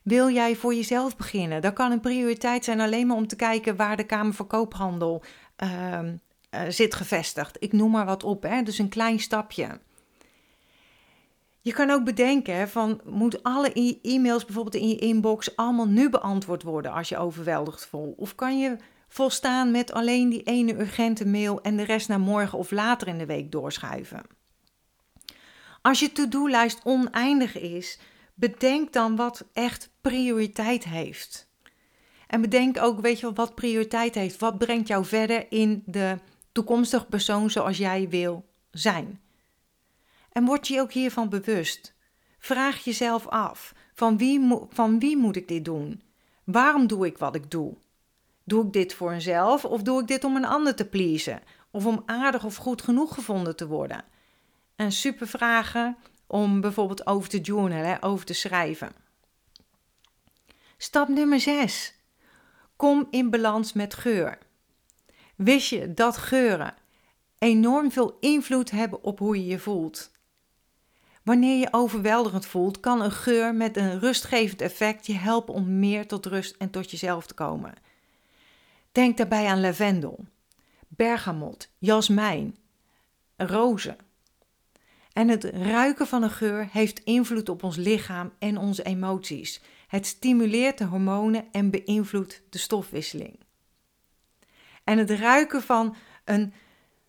Wil 0.03 0.31
jij 0.31 0.57
voor 0.57 0.75
jezelf 0.75 1.17
beginnen? 1.17 1.63
Dan 1.63 1.73
kan 1.73 1.93
een 1.93 2.01
prioriteit 2.01 2.65
zijn 2.65 2.81
alleen 2.81 3.07
maar 3.07 3.17
om 3.17 3.27
te 3.27 3.37
kijken 3.37 3.77
waar 3.77 3.97
de 3.97 4.05
Kamer 4.05 4.35
van 4.35 5.23
uh, 5.63 6.01
uh, 6.03 6.61
zit 6.69 6.95
gevestigd. 6.95 7.57
Ik 7.61 7.73
noem 7.73 7.91
maar 7.91 8.05
wat 8.05 8.25
op, 8.25 8.43
hè? 8.43 8.63
dus 8.63 8.79
een 8.79 8.89
klein 8.89 9.21
stapje. 9.21 9.81
Je 11.61 11.73
kan 11.73 11.91
ook 11.91 12.05
bedenken 12.05 12.69
van, 12.69 13.01
moet 13.05 13.43
alle 13.43 13.99
e-mails 14.03 14.45
bijvoorbeeld 14.45 14.83
in 14.83 14.89
je 14.89 14.97
inbox 14.97 15.57
allemaal 15.57 15.89
nu 15.89 16.11
beantwoord 16.11 16.63
worden 16.63 16.93
als 16.93 17.09
je 17.09 17.19
overweldigd 17.19 17.87
voelt? 17.87 18.19
Of 18.19 18.35
kan 18.35 18.59
je 18.59 18.77
volstaan 19.09 19.71
met 19.71 19.93
alleen 19.93 20.29
die 20.29 20.43
ene 20.43 20.81
urgente 20.81 21.27
mail 21.27 21.61
en 21.61 21.77
de 21.77 21.85
rest 21.85 22.09
naar 22.09 22.21
morgen 22.21 22.59
of 22.59 22.71
later 22.71 23.09
in 23.09 23.19
de 23.19 23.27
week 23.27 23.53
doorschuiven? 23.53 24.38
Als 25.89 26.01
je 26.01 26.13
to-do-lijst 26.13 26.81
oneindig 26.85 27.59
is, 27.59 27.99
bedenk 28.35 28.93
dan 28.93 29.17
wat 29.17 29.45
echt 29.53 29.91
prioriteit 30.01 30.85
heeft. 30.85 31.49
En 32.27 32.41
bedenk 32.41 32.83
ook, 32.83 33.01
weet 33.01 33.17
je 33.17 33.23
wel, 33.23 33.35
wat 33.35 33.55
prioriteit 33.55 34.15
heeft. 34.15 34.41
Wat 34.41 34.59
brengt 34.59 34.89
jou 34.89 35.05
verder 35.05 35.47
in 35.53 35.83
de 35.87 36.19
toekomstige 36.53 37.05
persoon 37.05 37.51
zoals 37.51 37.79
jij 37.79 38.09
wil 38.09 38.45
zijn? 38.71 39.21
En 40.33 40.45
word 40.45 40.69
je 40.69 40.81
ook 40.81 40.93
hiervan 40.93 41.29
bewust. 41.29 41.95
Vraag 42.39 42.85
jezelf 42.85 43.27
af: 43.27 43.75
van 43.95 44.19
wie, 44.19 44.59
van 44.71 44.99
wie 44.99 45.17
moet 45.17 45.37
ik 45.37 45.49
dit 45.49 45.65
doen? 45.65 46.03
Waarom 46.45 46.87
doe 46.87 47.07
ik 47.07 47.19
wat 47.19 47.35
ik 47.35 47.51
doe? 47.51 47.75
Doe 48.45 48.67
ik 48.67 48.73
dit 48.73 48.95
voor 48.95 49.11
mezelf 49.11 49.65
of 49.65 49.83
doe 49.83 50.01
ik 50.01 50.07
dit 50.07 50.25
om 50.25 50.37
een 50.37 50.45
ander 50.45 50.75
te 50.75 50.89
pleasen? 50.89 51.43
Of 51.71 51.87
om 51.87 52.03
aardig 52.07 52.45
of 52.45 52.57
goed 52.57 52.83
genoeg 52.83 53.15
gevonden 53.15 53.57
te 53.57 53.67
worden? 53.67 54.05
En 54.79 54.93
super 54.93 55.29
vragen 55.29 55.97
om 56.27 56.61
bijvoorbeeld 56.61 57.07
over 57.07 57.29
te 57.29 57.41
journalen, 57.41 58.03
over 58.03 58.27
te 58.27 58.33
schrijven. 58.33 58.93
Stap 60.77 61.09
nummer 61.09 61.41
6. 61.41 61.95
Kom 62.77 63.07
in 63.11 63.31
balans 63.31 63.73
met 63.73 63.95
geur. 63.95 64.39
Wist 65.37 65.69
je 65.69 65.95
dat 65.95 66.17
geuren 66.17 66.75
enorm 67.39 67.91
veel 67.93 68.17
invloed 68.21 68.71
hebben 68.71 69.03
op 69.03 69.19
hoe 69.19 69.37
je 69.37 69.47
je 69.47 69.59
voelt? 69.59 70.11
Wanneer 71.23 71.59
je 71.59 71.69
overweldigend 71.71 72.47
voelt, 72.47 72.81
kan 72.81 73.01
een 73.03 73.13
geur 73.13 73.55
met 73.55 73.77
een 73.77 73.99
rustgevend 74.01 74.61
effect 74.61 75.07
je 75.07 75.15
helpen 75.15 75.55
om 75.55 75.79
meer 75.79 76.07
tot 76.07 76.27
rust 76.27 76.55
en 76.59 76.71
tot 76.71 76.91
jezelf 76.91 77.27
te 77.27 77.35
komen. 77.35 77.75
Denk 78.93 79.17
daarbij 79.17 79.47
aan 79.47 79.61
lavendel, 79.61 80.25
bergamot, 80.89 81.71
jasmijn, 81.79 82.57
rozen. 83.37 84.08
En 85.19 85.29
het 85.29 85.45
ruiken 85.45 86.07
van 86.07 86.23
een 86.23 86.31
geur 86.31 86.69
heeft 86.73 86.99
invloed 86.99 87.49
op 87.49 87.63
ons 87.63 87.77
lichaam 87.77 88.33
en 88.39 88.59
onze 88.59 88.83
emoties. 88.83 89.61
Het 89.89 90.07
stimuleert 90.07 90.79
de 90.79 90.85
hormonen 90.85 91.45
en 91.53 91.71
beïnvloedt 91.71 92.43
de 92.51 92.59
stofwisseling. 92.59 93.39
En 94.85 94.99
het 94.99 95.11
ruiken 95.11 95.63
van 95.63 95.97
een 96.25 96.53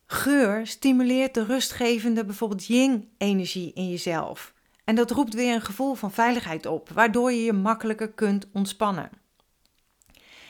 Geur 0.06 0.68
stimuleert 0.68 1.34
de 1.34 1.44
rustgevende, 1.44 2.26
bijvoorbeeld 2.26 2.66
yin-energie 2.66 3.74
in 3.74 3.90
jezelf. 3.90 4.54
En 4.84 4.96
dat 4.96 5.12
roept 5.12 5.34
weer 5.34 5.54
een 5.54 5.62
gevoel 5.62 5.94
van 5.94 6.12
veiligheid 6.12 6.66
op, 6.66 6.90
waardoor 6.90 7.32
je 7.32 7.44
je 7.44 7.54
makkelijker 7.54 8.12
kunt 8.12 8.48
ontspannen. 8.54 9.10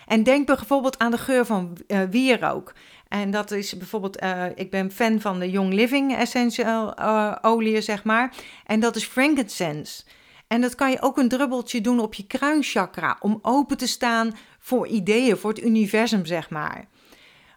En 0.09 0.23
denk 0.23 0.45
bijvoorbeeld 0.45 0.99
aan 0.99 1.11
de 1.11 1.17
geur 1.17 1.45
van 1.45 1.77
uh, 1.87 2.03
wierook. 2.03 2.73
En 3.09 3.31
dat 3.31 3.51
is 3.51 3.77
bijvoorbeeld, 3.77 4.23
uh, 4.23 4.45
ik 4.55 4.71
ben 4.71 4.91
fan 4.91 5.21
van 5.21 5.39
de 5.39 5.49
Young 5.49 5.73
Living 5.73 6.15
Essential 6.15 6.99
uh, 6.99 7.35
olie, 7.41 7.81
zeg 7.81 8.03
maar. 8.03 8.35
En 8.65 8.79
dat 8.79 8.95
is 8.95 9.03
frankincense. 9.03 10.03
En 10.47 10.61
dat 10.61 10.75
kan 10.75 10.91
je 10.91 11.01
ook 11.01 11.17
een 11.17 11.27
druppeltje 11.27 11.81
doen 11.81 11.99
op 11.99 12.13
je 12.13 12.27
kruinchakra, 12.27 13.17
om 13.19 13.39
open 13.41 13.77
te 13.77 13.87
staan 13.87 14.35
voor 14.59 14.87
ideeën, 14.87 15.37
voor 15.37 15.49
het 15.49 15.63
universum, 15.63 16.25
zeg 16.25 16.49
maar. 16.49 16.87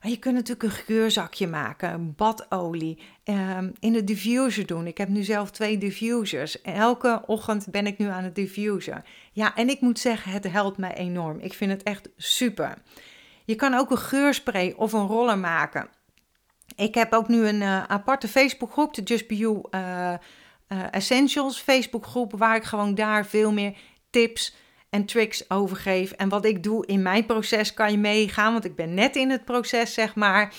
Je 0.00 0.18
kunt 0.18 0.34
natuurlijk 0.34 0.62
een 0.62 0.84
geurzakje 0.84 1.46
maken, 1.46 1.92
een 1.92 2.14
badolie, 2.16 2.98
ehm, 3.24 3.70
in 3.78 3.92
de 3.92 4.04
diffuser 4.04 4.66
doen. 4.66 4.86
Ik 4.86 4.98
heb 4.98 5.08
nu 5.08 5.22
zelf 5.22 5.50
twee 5.50 5.78
diffusers. 5.78 6.62
Elke 6.62 7.22
ochtend 7.26 7.70
ben 7.70 7.86
ik 7.86 7.98
nu 7.98 8.06
aan 8.06 8.24
het 8.24 8.34
diffuser. 8.34 9.04
Ja, 9.32 9.54
en 9.56 9.68
ik 9.68 9.80
moet 9.80 9.98
zeggen, 9.98 10.32
het 10.32 10.50
helpt 10.50 10.78
mij 10.78 10.94
enorm. 10.94 11.38
Ik 11.40 11.54
vind 11.54 11.70
het 11.70 11.82
echt 11.82 12.08
super. 12.16 12.78
Je 13.52 13.58
kan 13.58 13.74
ook 13.74 13.90
een 13.90 13.98
geurspray 13.98 14.74
of 14.76 14.92
een 14.92 15.06
roller 15.06 15.38
maken. 15.38 15.88
Ik 16.76 16.94
heb 16.94 17.12
ook 17.12 17.28
nu 17.28 17.46
een 17.46 17.60
uh, 17.60 17.82
aparte 17.82 18.28
Facebookgroep, 18.28 18.94
de 18.94 19.02
Just 19.02 19.26
Be 19.26 19.36
You 19.36 19.62
uh, 19.70 19.80
uh, 19.80 20.82
Essentials 20.90 21.58
Facebookgroep, 21.58 22.32
waar 22.36 22.56
ik 22.56 22.62
gewoon 22.62 22.94
daar 22.94 23.26
veel 23.26 23.52
meer 23.52 23.76
tips 24.10 24.54
en 24.90 25.04
tricks 25.04 25.50
overgeef. 25.50 26.10
En 26.10 26.28
wat 26.28 26.44
ik 26.44 26.62
doe 26.62 26.86
in 26.86 27.02
mijn 27.02 27.26
proces 27.26 27.74
kan 27.74 27.90
je 27.90 27.98
meegaan, 27.98 28.52
want 28.52 28.64
ik 28.64 28.76
ben 28.76 28.94
net 28.94 29.16
in 29.16 29.30
het 29.30 29.44
proces, 29.44 29.94
zeg 29.94 30.14
maar. 30.14 30.54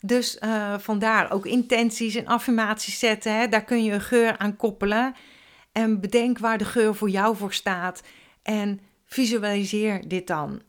Dus 0.00 0.38
vandaar 0.78 1.32
ook 1.32 1.46
intenties 1.46 2.14
en 2.14 2.26
affirmaties 2.26 2.98
zetten. 2.98 3.38
Hè. 3.38 3.48
Daar 3.48 3.64
kun 3.64 3.84
je 3.84 3.92
een 3.92 4.00
geur 4.00 4.38
aan 4.38 4.56
koppelen. 4.56 5.14
En 5.72 6.00
bedenk 6.00 6.38
waar 6.38 6.58
de 6.58 6.64
geur 6.64 6.94
voor 6.94 7.10
jou 7.10 7.36
voor 7.36 7.52
staat. 7.52 8.02
En 8.42 8.80
visualiseer 9.06 10.08
dit 10.08 10.26
dan. 10.26 10.62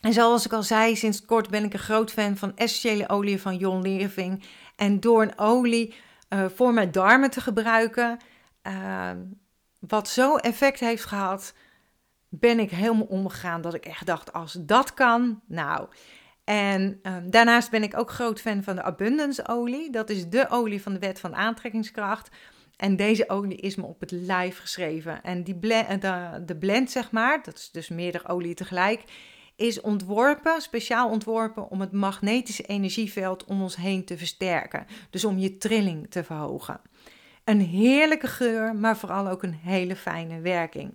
En 0.00 0.12
zoals 0.12 0.44
ik 0.44 0.52
al 0.52 0.62
zei, 0.62 0.96
sinds 0.96 1.24
kort 1.24 1.50
ben 1.50 1.64
ik 1.64 1.72
een 1.72 1.78
groot 1.78 2.10
fan 2.10 2.36
van 2.36 2.56
essentiële 2.56 3.08
olie 3.08 3.40
van 3.40 3.56
Jon 3.56 3.82
Living. 3.82 4.44
En 4.76 5.00
door 5.00 5.22
een 5.22 5.38
olie 5.38 5.94
uh, 6.28 6.44
voor 6.54 6.72
mijn 6.72 6.90
darmen 6.90 7.30
te 7.30 7.40
gebruiken, 7.40 8.18
uh, 8.62 9.10
wat 9.80 10.08
zo 10.08 10.36
effect 10.36 10.80
heeft 10.80 11.04
gehad, 11.04 11.54
ben 12.28 12.58
ik 12.58 12.70
helemaal 12.70 13.06
omgegaan 13.06 13.60
dat 13.60 13.74
ik 13.74 13.86
echt 13.86 14.06
dacht, 14.06 14.32
als 14.32 14.52
dat 14.52 14.94
kan, 14.94 15.40
nou. 15.46 15.88
En 16.44 16.98
ehm, 17.02 17.30
daarnaast 17.30 17.70
ben 17.70 17.82
ik 17.82 17.98
ook 17.98 18.10
groot 18.10 18.40
fan 18.40 18.62
van 18.62 18.76
de 18.76 18.82
Abundance 18.82 19.48
olie. 19.48 19.90
Dat 19.90 20.10
is 20.10 20.28
de 20.28 20.48
olie 20.48 20.82
van 20.82 20.92
de 20.92 20.98
wet 20.98 21.20
van 21.20 21.34
aantrekkingskracht. 21.34 22.28
En 22.76 22.96
deze 22.96 23.28
olie 23.28 23.56
is 23.56 23.76
me 23.76 23.82
op 23.82 24.00
het 24.00 24.10
lijf 24.10 24.58
geschreven. 24.58 25.22
En 25.22 25.44
die 25.44 25.58
blend, 25.58 26.02
de, 26.02 26.42
de 26.46 26.56
blend, 26.56 26.90
zeg 26.90 27.10
maar, 27.10 27.42
dat 27.42 27.56
is 27.56 27.70
dus 27.70 27.88
meerdere 27.88 28.28
olie 28.28 28.54
tegelijk, 28.54 29.02
is 29.58 29.80
ontworpen, 29.80 30.60
speciaal 30.62 31.08
ontworpen 31.08 31.70
om 31.70 31.80
het 31.80 31.92
magnetische 31.92 32.62
energieveld 32.62 33.44
om 33.44 33.62
ons 33.62 33.76
heen 33.76 34.04
te 34.04 34.18
versterken. 34.18 34.86
Dus 35.10 35.24
om 35.24 35.38
je 35.38 35.58
trilling 35.58 36.10
te 36.10 36.24
verhogen. 36.24 36.80
Een 37.44 37.60
heerlijke 37.60 38.26
geur, 38.26 38.74
maar 38.74 38.96
vooral 38.96 39.28
ook 39.28 39.42
een 39.42 39.58
hele 39.62 39.96
fijne 39.96 40.40
werking. 40.40 40.94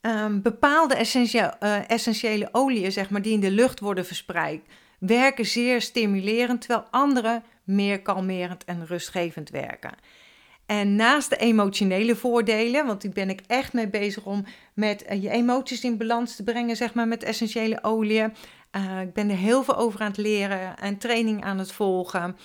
Um, 0.00 0.42
bepaalde 0.42 0.94
essentiële, 0.94 1.56
uh, 1.60 1.90
essentiële 1.90 2.48
oliën, 2.52 2.92
zeg 2.92 3.10
maar, 3.10 3.22
die 3.22 3.32
in 3.32 3.40
de 3.40 3.50
lucht 3.50 3.80
worden 3.80 4.06
verspreid, 4.06 4.62
werken 4.98 5.46
zeer 5.46 5.80
stimulerend, 5.80 6.60
terwijl 6.60 6.86
andere 6.90 7.42
meer 7.64 8.02
kalmerend 8.02 8.64
en 8.64 8.86
rustgevend 8.86 9.50
werken. 9.50 9.94
En 10.68 10.96
naast 10.96 11.30
de 11.30 11.36
emotionele 11.36 12.16
voordelen, 12.16 12.86
want 12.86 13.00
die 13.00 13.10
ben 13.10 13.30
ik 13.30 13.40
echt 13.46 13.72
mee 13.72 13.88
bezig 13.88 14.24
om 14.24 14.44
met 14.74 15.04
uh, 15.10 15.22
je 15.22 15.30
emoties 15.30 15.84
in 15.84 15.96
balans 15.96 16.36
te 16.36 16.42
brengen, 16.42 16.76
zeg 16.76 16.94
maar, 16.94 17.08
met 17.08 17.22
essentiële 17.22 17.82
oliën. 17.82 18.34
Uh, 18.76 19.00
ik 19.00 19.12
ben 19.12 19.30
er 19.30 19.36
heel 19.36 19.62
veel 19.62 19.76
over 19.76 20.00
aan 20.00 20.06
het 20.06 20.16
leren 20.16 20.76
en 20.76 20.98
training 20.98 21.44
aan 21.44 21.58
het 21.58 21.72
volgen. 21.72 22.36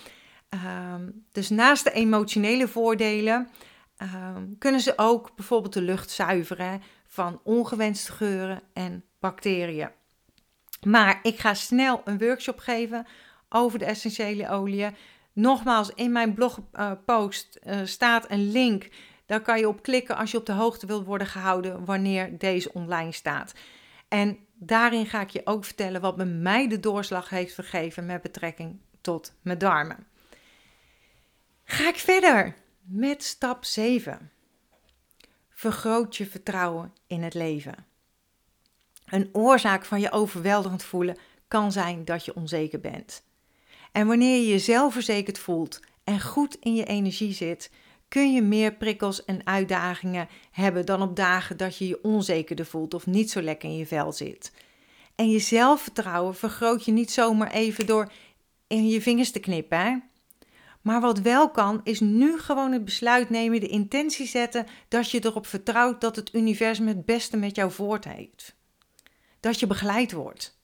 Ehm, 0.50 1.10
dus 1.32 1.50
naast 1.50 1.84
de 1.84 1.92
emotionele 1.92 2.68
voordelen 2.68 3.50
ehm, 3.98 4.44
kunnen 4.60 4.82
ze 4.82 4.94
ook 4.96 5.36
bijvoorbeeld 5.36 5.74
de 5.74 5.82
lucht 5.82 6.10
zuiveren 6.10 6.82
van 7.08 7.40
ongewenste 7.44 8.12
geuren 8.12 8.62
en 8.74 9.04
bacteriën. 9.20 9.90
Maar 10.82 11.20
ik 11.24 11.40
ga 11.40 11.54
snel 11.54 12.02
een 12.04 12.18
workshop 12.18 12.60
geven 12.60 13.06
over 13.50 13.80
de 13.80 13.86
essentiële 13.86 14.50
oliën. 14.50 14.96
Nogmaals, 15.34 15.90
in 15.90 16.12
mijn 16.12 16.34
blogpost 16.34 17.60
uh, 17.64 17.80
uh, 17.80 17.86
staat 17.86 18.32
een 18.32 18.52
link. 18.52 18.90
Daar 19.26 19.42
kan 19.42 19.60
je 19.60 19.68
op 19.68 19.82
klikken 19.82 20.18
als 20.18 20.32
je 20.32 20.38
op 20.38 20.46
de 20.46 20.52
hoogte 20.52 20.86
wilt 20.86 21.06
worden 21.06 21.28
gehouden 21.28 21.86
wanneer 21.86 22.38
deze 22.38 22.74
online 22.74 23.12
staat. 23.12 23.54
En 24.08 24.38
daarin 24.54 25.06
ga 25.06 25.22
ik 25.22 25.30
je 25.30 25.42
ook 25.44 25.66
vertellen 25.66 26.02
wat 26.02 26.16
bij 26.16 26.26
mij 26.26 26.68
de 26.68 26.80
doorslag 26.80 27.30
heeft 27.30 27.56
gegeven 27.56 28.06
met 28.06 28.22
betrekking 28.22 28.80
tot 29.02 29.34
mijn 29.42 29.58
darmen. 29.58 30.08
Ga 31.64 31.88
ik 31.88 31.96
verder 31.96 32.56
met 32.82 33.24
stap 33.24 33.66
7. 33.66 34.32
Vergroot 35.50 36.16
je 36.16 36.26
vertrouwen 36.26 36.94
in 37.08 37.24
het 37.24 37.34
leven. 37.34 37.86
Een 39.06 39.30
oorzaak 39.32 39.86
van 39.86 40.00
je 40.00 40.12
overweldigend 40.12 40.84
voelen 40.84 41.18
kan 41.48 41.72
zijn 41.72 42.06
dat 42.06 42.26
je 42.26 42.36
onzeker 42.36 42.80
bent. 42.80 43.24
En 43.94 44.08
wanneer 44.08 44.36
je 44.36 44.48
je 44.48 44.60
zelfverzekerd 44.60 45.40
voelt 45.40 45.80
en 46.04 46.22
goed 46.22 46.58
in 46.60 46.76
je 46.76 46.86
energie 46.86 47.34
zit, 47.34 47.72
kun 48.08 48.34
je 48.34 48.42
meer 48.42 48.74
prikkels 48.74 49.26
en 49.26 49.46
uitdagingen 49.46 50.28
hebben 50.52 50.86
dan 50.86 51.02
op 51.02 51.16
dagen 51.16 51.58
dat 51.58 51.78
je 51.78 51.88
je 51.88 52.04
onzekerder 52.04 52.66
voelt 52.66 52.94
of 52.94 53.06
niet 53.06 53.32
zo 53.32 53.42
lekker 53.42 53.70
in 53.70 53.78
je 53.78 53.86
vel 53.86 54.12
zit. 54.12 54.52
En 55.16 55.30
je 55.30 55.40
zelfvertrouwen 55.40 56.36
vergroot 56.36 56.86
je 56.86 56.92
niet 56.92 57.12
zomaar 57.12 57.52
even 57.52 57.86
door 57.86 58.12
in 58.68 58.88
je 58.88 59.02
vingers 59.02 59.32
te 59.32 59.40
knippen. 59.40 59.80
Hè? 59.80 59.98
Maar 60.82 61.02
wat 61.02 61.20
wel 61.20 61.50
kan, 61.50 61.82
is 61.84 62.00
nu 62.00 62.40
gewoon 62.40 62.72
het 62.72 62.86
besluit 62.86 63.30
nemen, 63.30 63.60
de 63.60 63.68
intentie 63.68 64.28
zetten 64.28 64.66
dat 64.88 65.12
je 65.12 65.26
erop 65.26 65.48
vertrouwt 65.48 66.02
dat 66.02 66.16
het 66.16 66.34
universum 66.34 66.88
het 66.88 67.06
beste 67.06 67.38
met 67.38 67.56
jou 67.56 67.72
voort 67.72 68.06
heeft. 68.06 68.56
Dat 69.40 69.60
je 69.60 69.68
begeleid 69.68 70.12
wordt. 70.12 70.62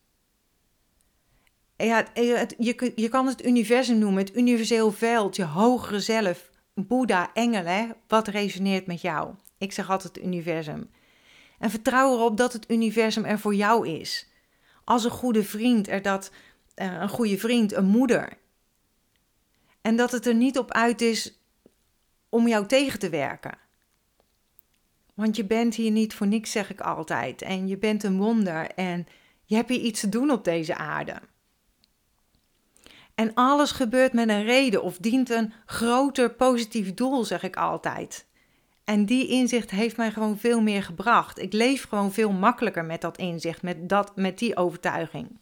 Ja, 1.84 2.06
je, 2.14 2.92
je 2.96 3.10
kan 3.10 3.28
het 3.28 3.46
universum 3.46 3.98
noemen, 3.98 4.24
het 4.24 4.36
universeel 4.36 4.92
veld, 4.92 5.36
je 5.36 5.44
hogere 5.44 6.00
zelf, 6.00 6.50
Boeddha, 6.74 7.34
engelen, 7.34 7.96
wat 8.08 8.28
resoneert 8.28 8.86
met 8.86 9.02
jou? 9.02 9.34
Ik 9.58 9.72
zeg 9.72 9.90
altijd 9.90 10.16
het 10.16 10.26
universum. 10.26 10.90
En 11.60 11.70
vertrouw 11.70 12.14
erop 12.14 12.38
dat 12.38 12.54
het 12.54 12.72
universum 12.72 13.26
er 13.26 13.40
voor 13.40 13.56
jou 13.56 13.88
is. 13.88 14.28
Als 14.84 15.04
een 15.04 15.12
goede 15.12 15.44
vriend 15.44 15.88
er 15.88 16.02
dat, 16.02 16.32
uh, 16.76 16.94
een 17.00 17.10
goede 17.10 17.38
vriend, 17.38 17.74
een 17.74 17.86
moeder, 17.86 18.38
en 19.82 19.96
dat 19.96 20.12
het 20.12 20.26
er 20.26 20.36
niet 20.36 20.58
op 20.58 20.72
uit 20.72 21.02
is 21.02 21.40
om 22.30 22.48
jou 22.48 22.66
tegen 22.66 23.00
te 23.00 23.10
werken. 23.10 23.58
Want 25.14 25.36
je 25.36 25.46
bent 25.46 25.76
hier 25.76 25.92
niet 25.92 26.14
voor 26.14 26.28
niks, 26.28 26.52
zeg 26.52 26.70
ik 26.70 26.82
altijd. 26.82 27.42
En 27.42 27.68
je 27.68 27.78
bent 27.78 28.04
een 28.04 28.18
wonder 28.18 28.72
en 28.72 29.08
je 29.46 29.56
hebt 29.56 29.70
hier 29.70 29.80
iets 29.80 30.00
te 30.00 30.10
doen 30.10 30.32
op 30.32 30.44
deze 30.44 30.76
aarde. 30.76 31.22
En 33.20 33.34
alles 33.34 33.72
gebeurt 33.72 34.14
met 34.14 34.30
een 34.30 34.44
reden 34.44 34.84
of 34.84 34.98
dient 34.98 35.30
een 35.30 35.54
groter 35.66 36.34
positief 36.34 36.94
doel, 36.94 37.24
zeg 37.24 37.44
ik 37.44 37.56
altijd. 37.56 38.26
En 38.84 39.06
die 39.06 39.28
inzicht 39.28 39.70
heeft 39.72 39.98
mij 39.98 40.12
gewoon 40.12 40.38
veel 40.38 40.62
meer 40.62 40.84
gebracht. 40.84 41.40
Ik 41.40 41.54
leef 41.54 41.88
gewoon 41.88 42.14
veel 42.14 42.32
makkelijker 42.32 42.86
met 42.86 43.02
dat 43.02 43.18
inzicht, 43.18 43.62
met, 43.62 43.90
dat, 43.90 44.16
met 44.16 44.40
die 44.40 44.58
overtuiging. 44.58 45.40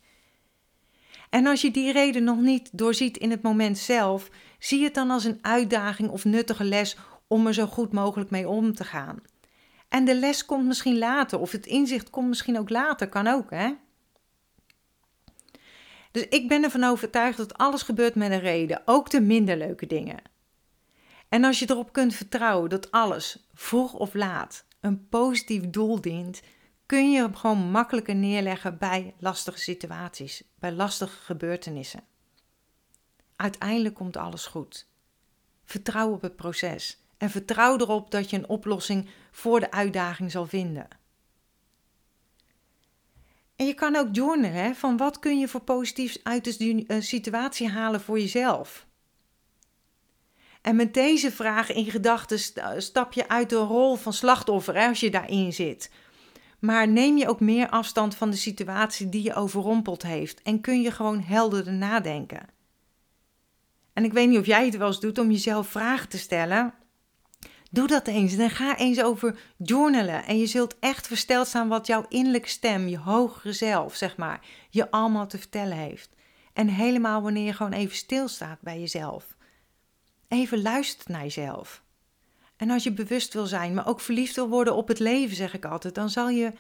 En 1.30 1.48
als 1.48 1.62
je 1.62 1.72
die 1.72 1.92
reden 1.92 2.24
nog 2.24 2.40
niet 2.40 2.70
doorziet 2.72 3.18
in 3.18 3.32
het 3.32 3.42
moment 3.42 3.78
zelf, 3.78 4.30
zie 4.60 4.84
het 4.84 4.94
dan 4.94 5.10
als 5.10 5.24
een 5.24 5.40
uitdaging 5.42 6.10
of 6.10 6.26
nuttige 6.26 6.64
les 6.64 6.98
om 7.28 7.48
er 7.48 7.54
zo 7.54 7.66
goed 7.66 7.94
mogelijk 7.94 8.30
mee 8.30 8.48
om 8.48 8.76
te 8.76 8.84
gaan. 8.84 9.22
En 9.90 10.06
de 10.06 10.16
les 10.16 10.46
komt 10.46 10.66
misschien 10.66 10.98
later, 10.98 11.40
of 11.40 11.52
het 11.52 11.66
inzicht 11.66 12.10
komt 12.10 12.28
misschien 12.28 12.60
ook 12.60 12.70
later, 12.70 13.10
kan 13.10 13.28
ook, 13.28 13.50
hè? 13.50 13.72
Dus 16.18 16.28
ik 16.30 16.48
ben 16.48 16.64
ervan 16.64 16.84
overtuigd 16.84 17.38
dat 17.38 17.58
alles 17.58 17.82
gebeurt 17.82 18.16
met 18.16 18.32
een 18.32 18.40
reden, 18.40 18.82
ook 18.86 19.10
de 19.10 19.22
minder 19.22 19.58
leuke 19.58 19.86
dingen. 19.86 20.22
En 21.30 21.44
als 21.44 21.60
je 21.60 21.70
erop 21.70 21.94
kunt 21.94 22.16
vertrouwen 22.16 22.70
dat 22.70 22.92
alles, 22.92 23.48
vroeg 23.54 23.94
of 23.94 24.14
laat, 24.14 24.66
een 24.80 25.08
positief 25.08 25.70
doel 25.70 26.02
dient, 26.02 26.42
kun 26.86 27.12
je 27.12 27.20
hem 27.20 27.36
gewoon 27.36 27.72
makkelijker 27.72 28.16
neerleggen 28.16 28.78
bij 28.78 29.14
lastige 29.20 29.60
situaties, 29.60 30.44
bij 30.60 30.72
lastige 30.72 31.18
gebeurtenissen. 31.18 32.04
Uiteindelijk 33.36 33.96
komt 33.96 34.18
alles 34.18 34.46
goed. 34.46 34.88
Vertrouw 35.66 36.12
op 36.12 36.22
het 36.22 36.36
proces 36.36 36.98
en 37.18 37.30
vertrouw 37.30 37.78
erop 37.78 38.12
dat 38.12 38.30
je 38.30 38.38
een 38.38 38.50
oplossing 38.50 39.10
voor 39.32 39.60
de 39.60 39.72
uitdaging 39.72 40.32
zal 40.32 40.46
vinden. 40.46 40.88
En 43.58 43.66
je 43.66 43.74
kan 43.74 43.96
ook 43.96 44.08
journalen 44.12 44.76
van 44.76 44.98
wat 44.98 45.20
kun 45.20 45.40
je 45.40 45.48
voor 45.48 45.62
positiefs 45.62 46.24
uit 46.24 46.44
de 46.44 46.86
eh, 46.88 46.98
situatie 47.00 47.70
halen 47.70 48.02
voor 48.02 48.20
jezelf. 48.20 48.88
En 50.62 50.76
met 50.76 50.94
deze 50.94 51.32
vraag 51.32 51.72
in 51.72 51.92
gedachten 51.92 52.40
stap 52.82 53.14
je 53.14 53.30
uit 53.30 53.50
de 53.50 53.56
rol 53.56 53.96
van 53.96 54.14
slachtoffer 54.14 54.76
hè, 54.76 54.88
als 54.88 55.00
je 55.00 55.10
daarin 55.10 55.54
zit. 55.54 55.92
Maar 56.60 56.88
neem 56.88 57.18
je 57.18 57.28
ook 57.28 57.40
meer 57.40 57.70
afstand 57.70 58.16
van 58.16 58.30
de 58.30 58.36
situatie 58.36 59.10
die 59.10 59.24
je 59.24 59.34
overrompeld 59.34 60.04
heeft 60.04 60.42
en 60.42 60.62
kun 60.62 60.82
je 60.82 60.92
gewoon 60.92 61.22
helderder 61.22 61.74
nadenken. 61.74 62.48
En 63.94 64.04
ik 64.04 64.14
weet 64.14 64.30
niet 64.30 64.40
of 64.40 64.46
jij 64.46 64.66
het 64.66 64.78
wel 64.78 64.88
eens 64.88 65.00
doet 65.00 65.20
om 65.20 65.32
jezelf 65.32 65.68
vragen 65.68 66.10
te 66.10 66.18
stellen. 66.18 66.74
Doe 67.72 67.88
dat 67.88 68.08
eens 68.08 68.38
en 68.38 68.50
ga 68.50 68.78
eens 68.78 69.02
over 69.02 69.40
journalen. 69.58 70.26
En 70.26 70.40
je 70.40 70.46
zult 70.46 70.80
echt 70.80 71.08
versteld 71.08 71.48
staan 71.48 71.68
wat 71.68 71.88
jouw 71.88 72.06
innerlijke 72.10 72.50
stem, 72.50 72.88
je 72.88 72.98
hogere 72.98 73.54
zelf, 73.54 73.96
zeg 73.96 74.18
maar, 74.18 74.46
je 74.70 74.92
allemaal 74.92 75.28
te 75.28 75.38
vertellen 75.38 75.78
heeft. 75.78 76.10
En 76.54 76.68
helemaal 76.68 77.22
wanneer 77.22 77.46
je 77.46 77.54
gewoon 77.54 77.74
even 77.74 77.96
stilstaat 77.96 78.62
bij 78.62 78.80
jezelf. 78.80 79.36
Even 80.28 80.62
luistert 80.62 81.08
naar 81.08 81.24
jezelf. 81.24 81.84
En 82.56 82.70
als 82.70 82.84
je 82.84 82.92
bewust 82.92 83.34
wil 83.34 83.46
zijn, 83.46 83.74
maar 83.74 83.88
ook 83.88 84.00
verliefd 84.00 84.36
wil 84.36 84.50
worden 84.50 84.76
op 84.76 84.88
het 84.88 85.00
leven, 85.00 85.36
zeg 85.36 85.54
ik 85.54 85.66
altijd, 85.66 85.96
dan 85.96 86.10
zal 86.10 86.30
je 86.30 86.54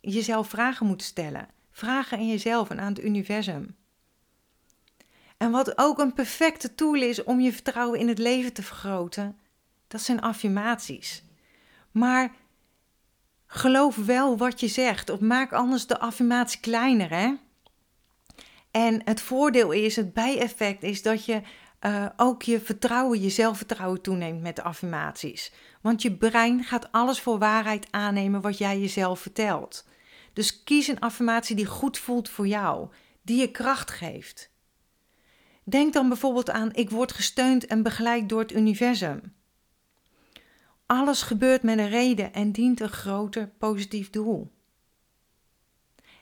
jezelf 0.00 0.48
vragen 0.48 0.86
moeten 0.86 1.06
stellen. 1.06 1.48
Vragen 1.70 2.18
aan 2.18 2.28
jezelf 2.28 2.70
en 2.70 2.80
aan 2.80 2.92
het 2.92 3.04
universum. 3.04 3.76
En 5.36 5.50
wat 5.50 5.78
ook 5.78 5.98
een 5.98 6.14
perfecte 6.14 6.74
tool 6.74 6.94
is 6.94 7.24
om 7.24 7.40
je 7.40 7.52
vertrouwen 7.52 7.98
in 7.98 8.08
het 8.08 8.18
leven 8.18 8.52
te 8.52 8.62
vergroten, 8.62 9.38
dat 9.92 10.00
zijn 10.00 10.20
affirmaties. 10.20 11.24
Maar 11.90 12.34
geloof 13.46 13.96
wel 13.96 14.36
wat 14.36 14.60
je 14.60 14.68
zegt, 14.68 15.10
of 15.10 15.20
maak 15.20 15.52
anders 15.52 15.86
de 15.86 15.98
affirmatie 15.98 16.60
kleiner, 16.60 17.10
hè? 17.10 17.34
En 18.70 19.02
het 19.04 19.20
voordeel 19.20 19.72
is, 19.72 19.96
het 19.96 20.12
bijeffect 20.12 20.82
is 20.82 21.02
dat 21.02 21.24
je 21.24 21.42
uh, 21.80 22.06
ook 22.16 22.42
je 22.42 22.60
vertrouwen, 22.60 23.20
je 23.20 23.30
zelfvertrouwen 23.30 24.00
toeneemt 24.00 24.40
met 24.40 24.56
de 24.56 24.62
affirmaties. 24.62 25.52
Want 25.80 26.02
je 26.02 26.16
brein 26.16 26.64
gaat 26.64 26.92
alles 26.92 27.20
voor 27.20 27.38
waarheid 27.38 27.86
aannemen 27.90 28.40
wat 28.40 28.58
jij 28.58 28.80
jezelf 28.80 29.20
vertelt. 29.20 29.88
Dus 30.32 30.62
kies 30.62 30.86
een 30.86 31.00
affirmatie 31.00 31.56
die 31.56 31.66
goed 31.66 31.98
voelt 31.98 32.28
voor 32.28 32.46
jou, 32.46 32.88
die 33.22 33.40
je 33.40 33.50
kracht 33.50 33.90
geeft. 33.90 34.50
Denk 35.64 35.92
dan 35.92 36.08
bijvoorbeeld 36.08 36.50
aan: 36.50 36.74
ik 36.74 36.90
word 36.90 37.12
gesteund 37.12 37.66
en 37.66 37.82
begeleid 37.82 38.28
door 38.28 38.40
het 38.40 38.52
universum. 38.52 39.34
Alles 40.92 41.22
gebeurt 41.22 41.62
met 41.62 41.78
een 41.78 41.88
reden 41.88 42.32
en 42.32 42.52
dient 42.52 42.80
een 42.80 42.88
groter 42.88 43.48
positief 43.48 44.10
doel. 44.10 44.52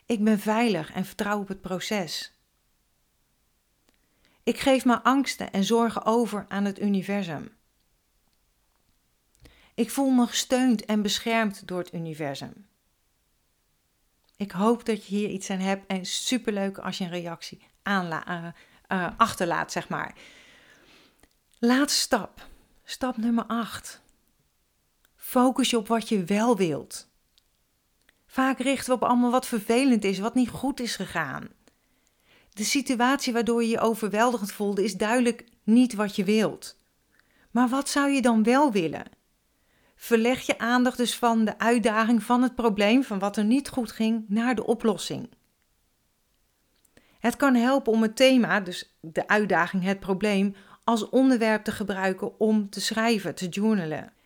Ik 0.07 0.25
ben 0.25 0.39
veilig 0.39 0.93
en 0.93 1.05
vertrouw 1.05 1.41
op 1.41 1.49
het 1.49 1.61
proces. 1.61 2.33
Ik 4.43 4.59
geef 4.59 4.85
mijn 4.85 5.03
angsten 5.03 5.53
en 5.53 5.65
zorgen 5.65 6.05
over 6.05 6.45
aan 6.49 6.65
het 6.65 6.81
universum. 6.81 7.57
Ik 9.75 9.91
voel 9.91 10.11
me 10.11 10.27
gesteund 10.27 10.85
en 10.85 11.03
beschermd 11.03 11.69
door 11.69 11.79
het 11.79 11.95
universum. 11.95 12.69
Ik 14.37 14.51
hoop 14.51 14.85
dat 14.85 15.07
je 15.07 15.17
hier 15.17 15.29
iets 15.29 15.51
aan 15.51 15.59
hebt 15.59 15.87
en 15.87 16.07
superleuk 16.07 16.79
als 16.79 16.99
je 16.99 17.05
een 17.05 17.11
reactie 17.11 17.67
uh, 17.85 18.47
uh, 18.89 19.11
achterlaat, 19.17 19.73
zeg 19.73 19.89
maar. 19.89 20.15
Laatste 21.59 22.01
stap. 22.01 22.49
Stap 22.85 23.17
nummer 23.17 23.45
8. 23.45 24.09
Focus 25.31 25.71
je 25.71 25.77
op 25.77 25.89
wat 25.89 26.09
je 26.09 26.25
wel 26.25 26.57
wilt. 26.57 27.09
Vaak 28.27 28.59
richten 28.59 28.89
we 28.89 28.95
op 28.95 29.09
allemaal 29.09 29.31
wat 29.31 29.47
vervelend 29.47 30.05
is, 30.05 30.19
wat 30.19 30.35
niet 30.35 30.49
goed 30.49 30.81
is 30.81 30.97
gegaan. 30.97 31.49
De 32.53 32.65
situatie 32.65 33.33
waardoor 33.33 33.63
je 33.63 33.69
je 33.69 33.81
overweldigend 33.81 34.53
voelde 34.53 34.85
is 34.85 34.97
duidelijk 34.97 35.45
niet 35.63 35.95
wat 35.95 36.17
je 36.17 36.25
wilt. 36.25 36.77
Maar 37.51 37.69
wat 37.69 37.89
zou 37.89 38.11
je 38.11 38.23
dan 38.23 38.43
wel 38.43 38.73
willen? 38.73 39.05
Verleg 39.97 40.41
je 40.41 40.59
aandacht 40.59 40.97
dus 40.97 41.17
van 41.17 41.45
de 41.45 41.59
uitdaging 41.59 42.23
van 42.23 42.43
het 42.43 42.55
probleem, 42.55 43.05
van 43.05 43.19
wat 43.19 43.37
er 43.37 43.45
niet 43.45 43.69
goed 43.69 43.93
ging, 43.93 44.25
naar 44.29 44.55
de 44.55 44.67
oplossing. 44.67 45.31
Het 47.19 47.37
kan 47.37 47.55
helpen 47.55 47.93
om 47.93 48.03
het 48.03 48.17
thema, 48.17 48.61
dus 48.61 48.99
de 49.01 49.29
uitdaging, 49.29 49.83
het 49.83 50.01
probleem, 50.01 50.55
als 50.85 51.09
onderwerp 51.09 51.65
te 51.65 51.73
gebruiken 51.73 52.41
om 52.41 52.71
te 52.71 52.81
schrijven, 52.81 53.35
te 53.35 53.49
journalen. 53.49 54.19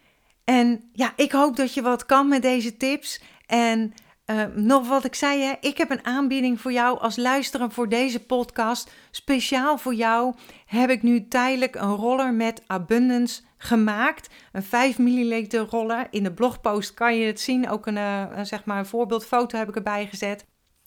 En 0.45 0.91
ja, 0.93 1.13
ik 1.17 1.33
hoop 1.33 1.57
dat 1.57 1.75
je 1.75 1.83
wat 1.83 2.07
kan 2.07 2.29
met 2.29 2.43
deze 2.43 2.77
tips. 2.77 3.23
En 3.47 3.95
uh, 4.27 4.45
nog 4.55 4.89
wat 4.89 5.05
ik 5.05 5.15
zei, 5.15 5.43
hè, 5.43 5.53
ik 5.61 5.79
heb 5.79 5.91
een 5.91 6.05
aanbieding 6.05 6.61
voor 6.61 6.73
jou 6.73 7.01
als 7.01 7.17
luisteren 7.17 7.71
voor 7.71 7.89
deze 7.89 8.25
podcast. 8.25 8.93
Speciaal 9.11 9.79
voor 9.79 9.95
jou 9.95 10.35
heb 10.67 10.91
ik 10.91 11.03
nu 11.03 11.29
tijdelijk 11.29 11.75
een 11.75 11.95
roller 11.95 12.35
met 12.35 12.63
Abundance 12.67 13.43
gemaakt. 13.57 14.29
Een 14.53 14.63
5 14.63 14.99
mm 14.99 15.47
roller. 15.71 16.07
In 16.11 16.23
de 16.23 16.33
blogpost 16.33 16.95
kan 16.95 17.17
je 17.17 17.27
het 17.27 17.41
zien. 17.41 17.69
Ook 17.69 17.87
een, 17.87 17.97
uh, 17.97 18.41
zeg 18.43 18.65
maar 18.65 18.79
een 18.79 18.87
voorbeeldfoto 18.87 19.59
heb 19.59 19.69
ik 19.69 19.77
erbij 19.77 20.07
gezet. 20.07 20.47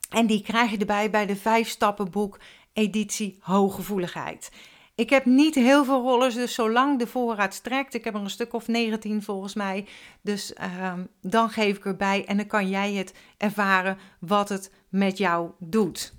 En 0.09 0.25
die 0.25 0.41
krijg 0.41 0.71
je 0.71 0.77
erbij 0.77 1.09
bij 1.09 1.25
de 1.25 1.35
5 1.35 1.67
stappenboek 1.67 2.39
editie 2.73 3.37
hooggevoeligheid. 3.39 4.51
Ik 4.97 5.09
heb 5.09 5.25
niet 5.25 5.55
heel 5.55 5.85
veel 5.85 6.01
rollers, 6.01 6.35
dus 6.35 6.53
zolang 6.53 6.99
de 6.99 7.07
voorraad 7.07 7.53
strekt, 7.53 7.93
ik 7.93 8.03
heb 8.03 8.13
er 8.13 8.21
een 8.21 8.29
stuk 8.29 8.53
of 8.53 8.67
19 8.67 9.23
volgens 9.23 9.53
mij, 9.53 9.87
dus 10.21 10.53
uh, 10.61 10.93
dan 11.21 11.49
geef 11.49 11.77
ik 11.77 11.85
erbij 11.85 12.25
en 12.25 12.37
dan 12.37 12.47
kan 12.47 12.69
jij 12.69 12.93
het 12.93 13.13
ervaren 13.37 13.97
wat 14.19 14.49
het 14.49 14.71
met 14.89 15.17
jou 15.17 15.51
doet. 15.59 16.13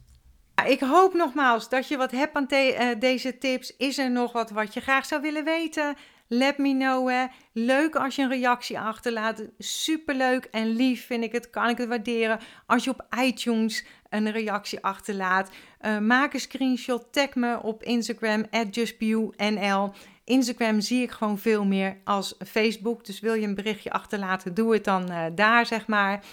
Ik 0.66 0.80
hoop 0.80 1.14
nogmaals 1.14 1.68
dat 1.68 1.88
je 1.88 1.96
wat 1.96 2.10
hebt 2.10 2.36
aan 2.36 2.46
uh, 2.50 2.88
deze 2.98 3.38
tips. 3.38 3.76
Is 3.76 3.98
er 3.98 4.10
nog 4.10 4.32
wat 4.32 4.50
wat 4.50 4.74
je 4.74 4.80
graag 4.80 5.06
zou 5.06 5.22
willen 5.22 5.44
weten? 5.44 5.96
Let 6.28 6.58
me 6.58 6.72
know. 6.72 7.08
Hè. 7.08 7.26
Leuk 7.52 7.96
als 7.96 8.16
je 8.16 8.22
een 8.22 8.28
reactie 8.28 8.78
achterlaat. 8.78 9.42
Superleuk 9.58 10.44
en 10.44 10.68
lief 10.68 11.06
vind 11.06 11.24
ik 11.24 11.32
het. 11.32 11.50
Kan 11.50 11.68
ik 11.68 11.78
het 11.78 11.88
waarderen. 11.88 12.40
Als 12.66 12.84
je 12.84 12.90
op 12.90 13.06
iTunes 13.24 13.84
een 14.08 14.30
reactie 14.30 14.80
achterlaat. 14.80 15.50
Uh, 15.80 15.98
maak 15.98 16.34
een 16.34 16.40
screenshot. 16.40 17.12
Tag 17.12 17.34
me 17.34 17.62
op 17.62 17.82
Instagram. 17.82 18.44
JustBeauNL. 18.70 19.92
Instagram 20.24 20.80
zie 20.80 21.02
ik 21.02 21.10
gewoon 21.10 21.38
veel 21.38 21.64
meer 21.64 21.96
als 22.04 22.34
Facebook. 22.46 23.04
Dus 23.04 23.20
wil 23.20 23.34
je 23.34 23.46
een 23.46 23.54
berichtje 23.54 23.90
achterlaten, 23.90 24.54
doe 24.54 24.72
het 24.72 24.84
dan 24.84 25.10
uh, 25.10 25.24
daar, 25.34 25.66
zeg 25.66 25.86
maar. 25.86 26.24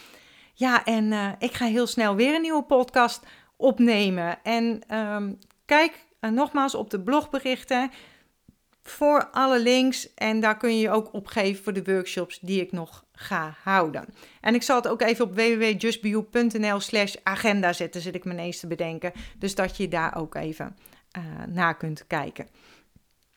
Ja, 0.53 0.83
en 0.83 1.11
uh, 1.11 1.31
ik 1.39 1.53
ga 1.53 1.65
heel 1.65 1.87
snel 1.87 2.15
weer 2.15 2.35
een 2.35 2.41
nieuwe 2.41 2.63
podcast 2.63 3.25
opnemen. 3.55 4.43
En 4.43 4.95
um, 4.97 5.39
kijk 5.65 6.05
nogmaals 6.19 6.75
op 6.75 6.89
de 6.89 7.01
blogberichten 7.01 7.91
voor 8.87 9.27
alle 9.31 9.59
links. 9.59 10.13
En 10.13 10.39
daar 10.39 10.57
kun 10.57 10.75
je 10.75 10.81
je 10.81 10.89
ook 10.89 11.13
opgeven 11.13 11.63
voor 11.63 11.73
de 11.73 11.83
workshops 11.83 12.39
die 12.41 12.61
ik 12.61 12.71
nog 12.71 13.05
ga 13.13 13.55
houden. 13.63 14.05
En 14.41 14.55
ik 14.55 14.63
zal 14.63 14.75
het 14.75 14.87
ook 14.87 15.01
even 15.01 15.25
op 15.25 15.35
www.justbeyou.nl 15.35 16.79
slash 16.79 17.15
agenda 17.23 17.73
zetten, 17.73 18.01
zit 18.01 18.15
ik 18.15 18.25
me 18.25 18.31
ineens 18.31 18.59
te 18.59 18.67
bedenken. 18.67 19.11
Dus 19.39 19.55
dat 19.55 19.77
je 19.77 19.87
daar 19.87 20.15
ook 20.15 20.35
even 20.35 20.77
uh, 21.17 21.23
naar 21.47 21.77
kunt 21.77 22.07
kijken. 22.07 22.47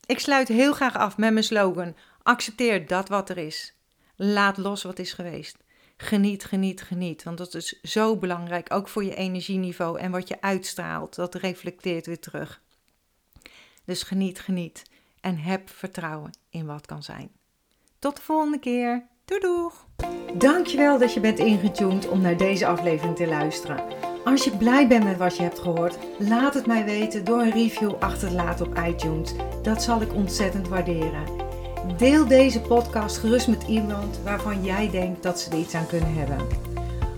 Ik 0.06 0.18
sluit 0.18 0.48
heel 0.48 0.72
graag 0.72 0.96
af 0.96 1.16
met 1.16 1.32
mijn 1.32 1.44
slogan: 1.44 1.96
accepteer 2.22 2.86
dat 2.86 3.08
wat 3.08 3.30
er 3.30 3.38
is. 3.38 3.74
Laat 4.16 4.56
los 4.56 4.82
wat 4.82 4.98
is 4.98 5.12
geweest. 5.12 5.56
Geniet, 5.96 6.44
geniet, 6.44 6.82
geniet. 6.82 7.22
Want 7.22 7.38
dat 7.38 7.54
is 7.54 7.80
zo 7.82 8.16
belangrijk, 8.16 8.74
ook 8.74 8.88
voor 8.88 9.04
je 9.04 9.14
energieniveau 9.14 9.98
en 9.98 10.10
wat 10.10 10.28
je 10.28 10.40
uitstraalt. 10.40 11.14
Dat 11.14 11.34
reflecteert 11.34 12.06
weer 12.06 12.20
terug. 12.20 12.60
Dus 13.84 14.02
geniet, 14.02 14.40
geniet 14.40 14.82
en 15.28 15.38
heb 15.38 15.70
vertrouwen 15.70 16.30
in 16.50 16.66
wat 16.66 16.86
kan 16.86 17.02
zijn. 17.02 17.30
Tot 17.98 18.16
de 18.16 18.22
volgende 18.22 18.58
keer. 18.58 19.06
Doei 19.24 19.40
doeg! 19.40 19.86
Dankjewel 20.34 20.98
dat 20.98 21.14
je 21.14 21.20
bent 21.20 21.38
ingetuned 21.38 22.08
om 22.08 22.20
naar 22.20 22.36
deze 22.36 22.66
aflevering 22.66 23.16
te 23.16 23.26
luisteren. 23.26 23.82
Als 24.24 24.44
je 24.44 24.56
blij 24.56 24.88
bent 24.88 25.04
met 25.04 25.16
wat 25.16 25.36
je 25.36 25.42
hebt 25.42 25.58
gehoord, 25.58 25.98
laat 26.18 26.54
het 26.54 26.66
mij 26.66 26.84
weten 26.84 27.24
door 27.24 27.40
een 27.40 27.50
review 27.50 27.94
achter 28.00 28.28
te 28.28 28.34
laten 28.34 28.66
op 28.66 28.78
iTunes. 28.78 29.34
Dat 29.62 29.82
zal 29.82 30.00
ik 30.00 30.14
ontzettend 30.14 30.68
waarderen. 30.68 31.24
Deel 31.96 32.26
deze 32.26 32.60
podcast 32.60 33.18
gerust 33.18 33.48
met 33.48 33.62
iemand 33.62 34.20
waarvan 34.24 34.64
jij 34.64 34.90
denkt 34.90 35.22
dat 35.22 35.40
ze 35.40 35.50
er 35.50 35.58
iets 35.58 35.74
aan 35.74 35.86
kunnen 35.86 36.14
hebben. 36.14 36.46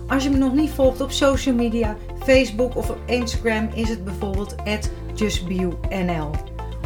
Als 0.09 0.23
je 0.23 0.31
me 0.31 0.37
nog 0.37 0.53
niet 0.53 0.71
volgt 0.71 1.01
op 1.01 1.11
social 1.11 1.55
media, 1.55 1.97
Facebook 2.19 2.77
of 2.77 2.91
op 2.91 2.99
Instagram, 3.07 3.69
is 3.75 3.89
het 3.89 4.05
bijvoorbeeld 4.05 4.55
justbionl 5.15 6.31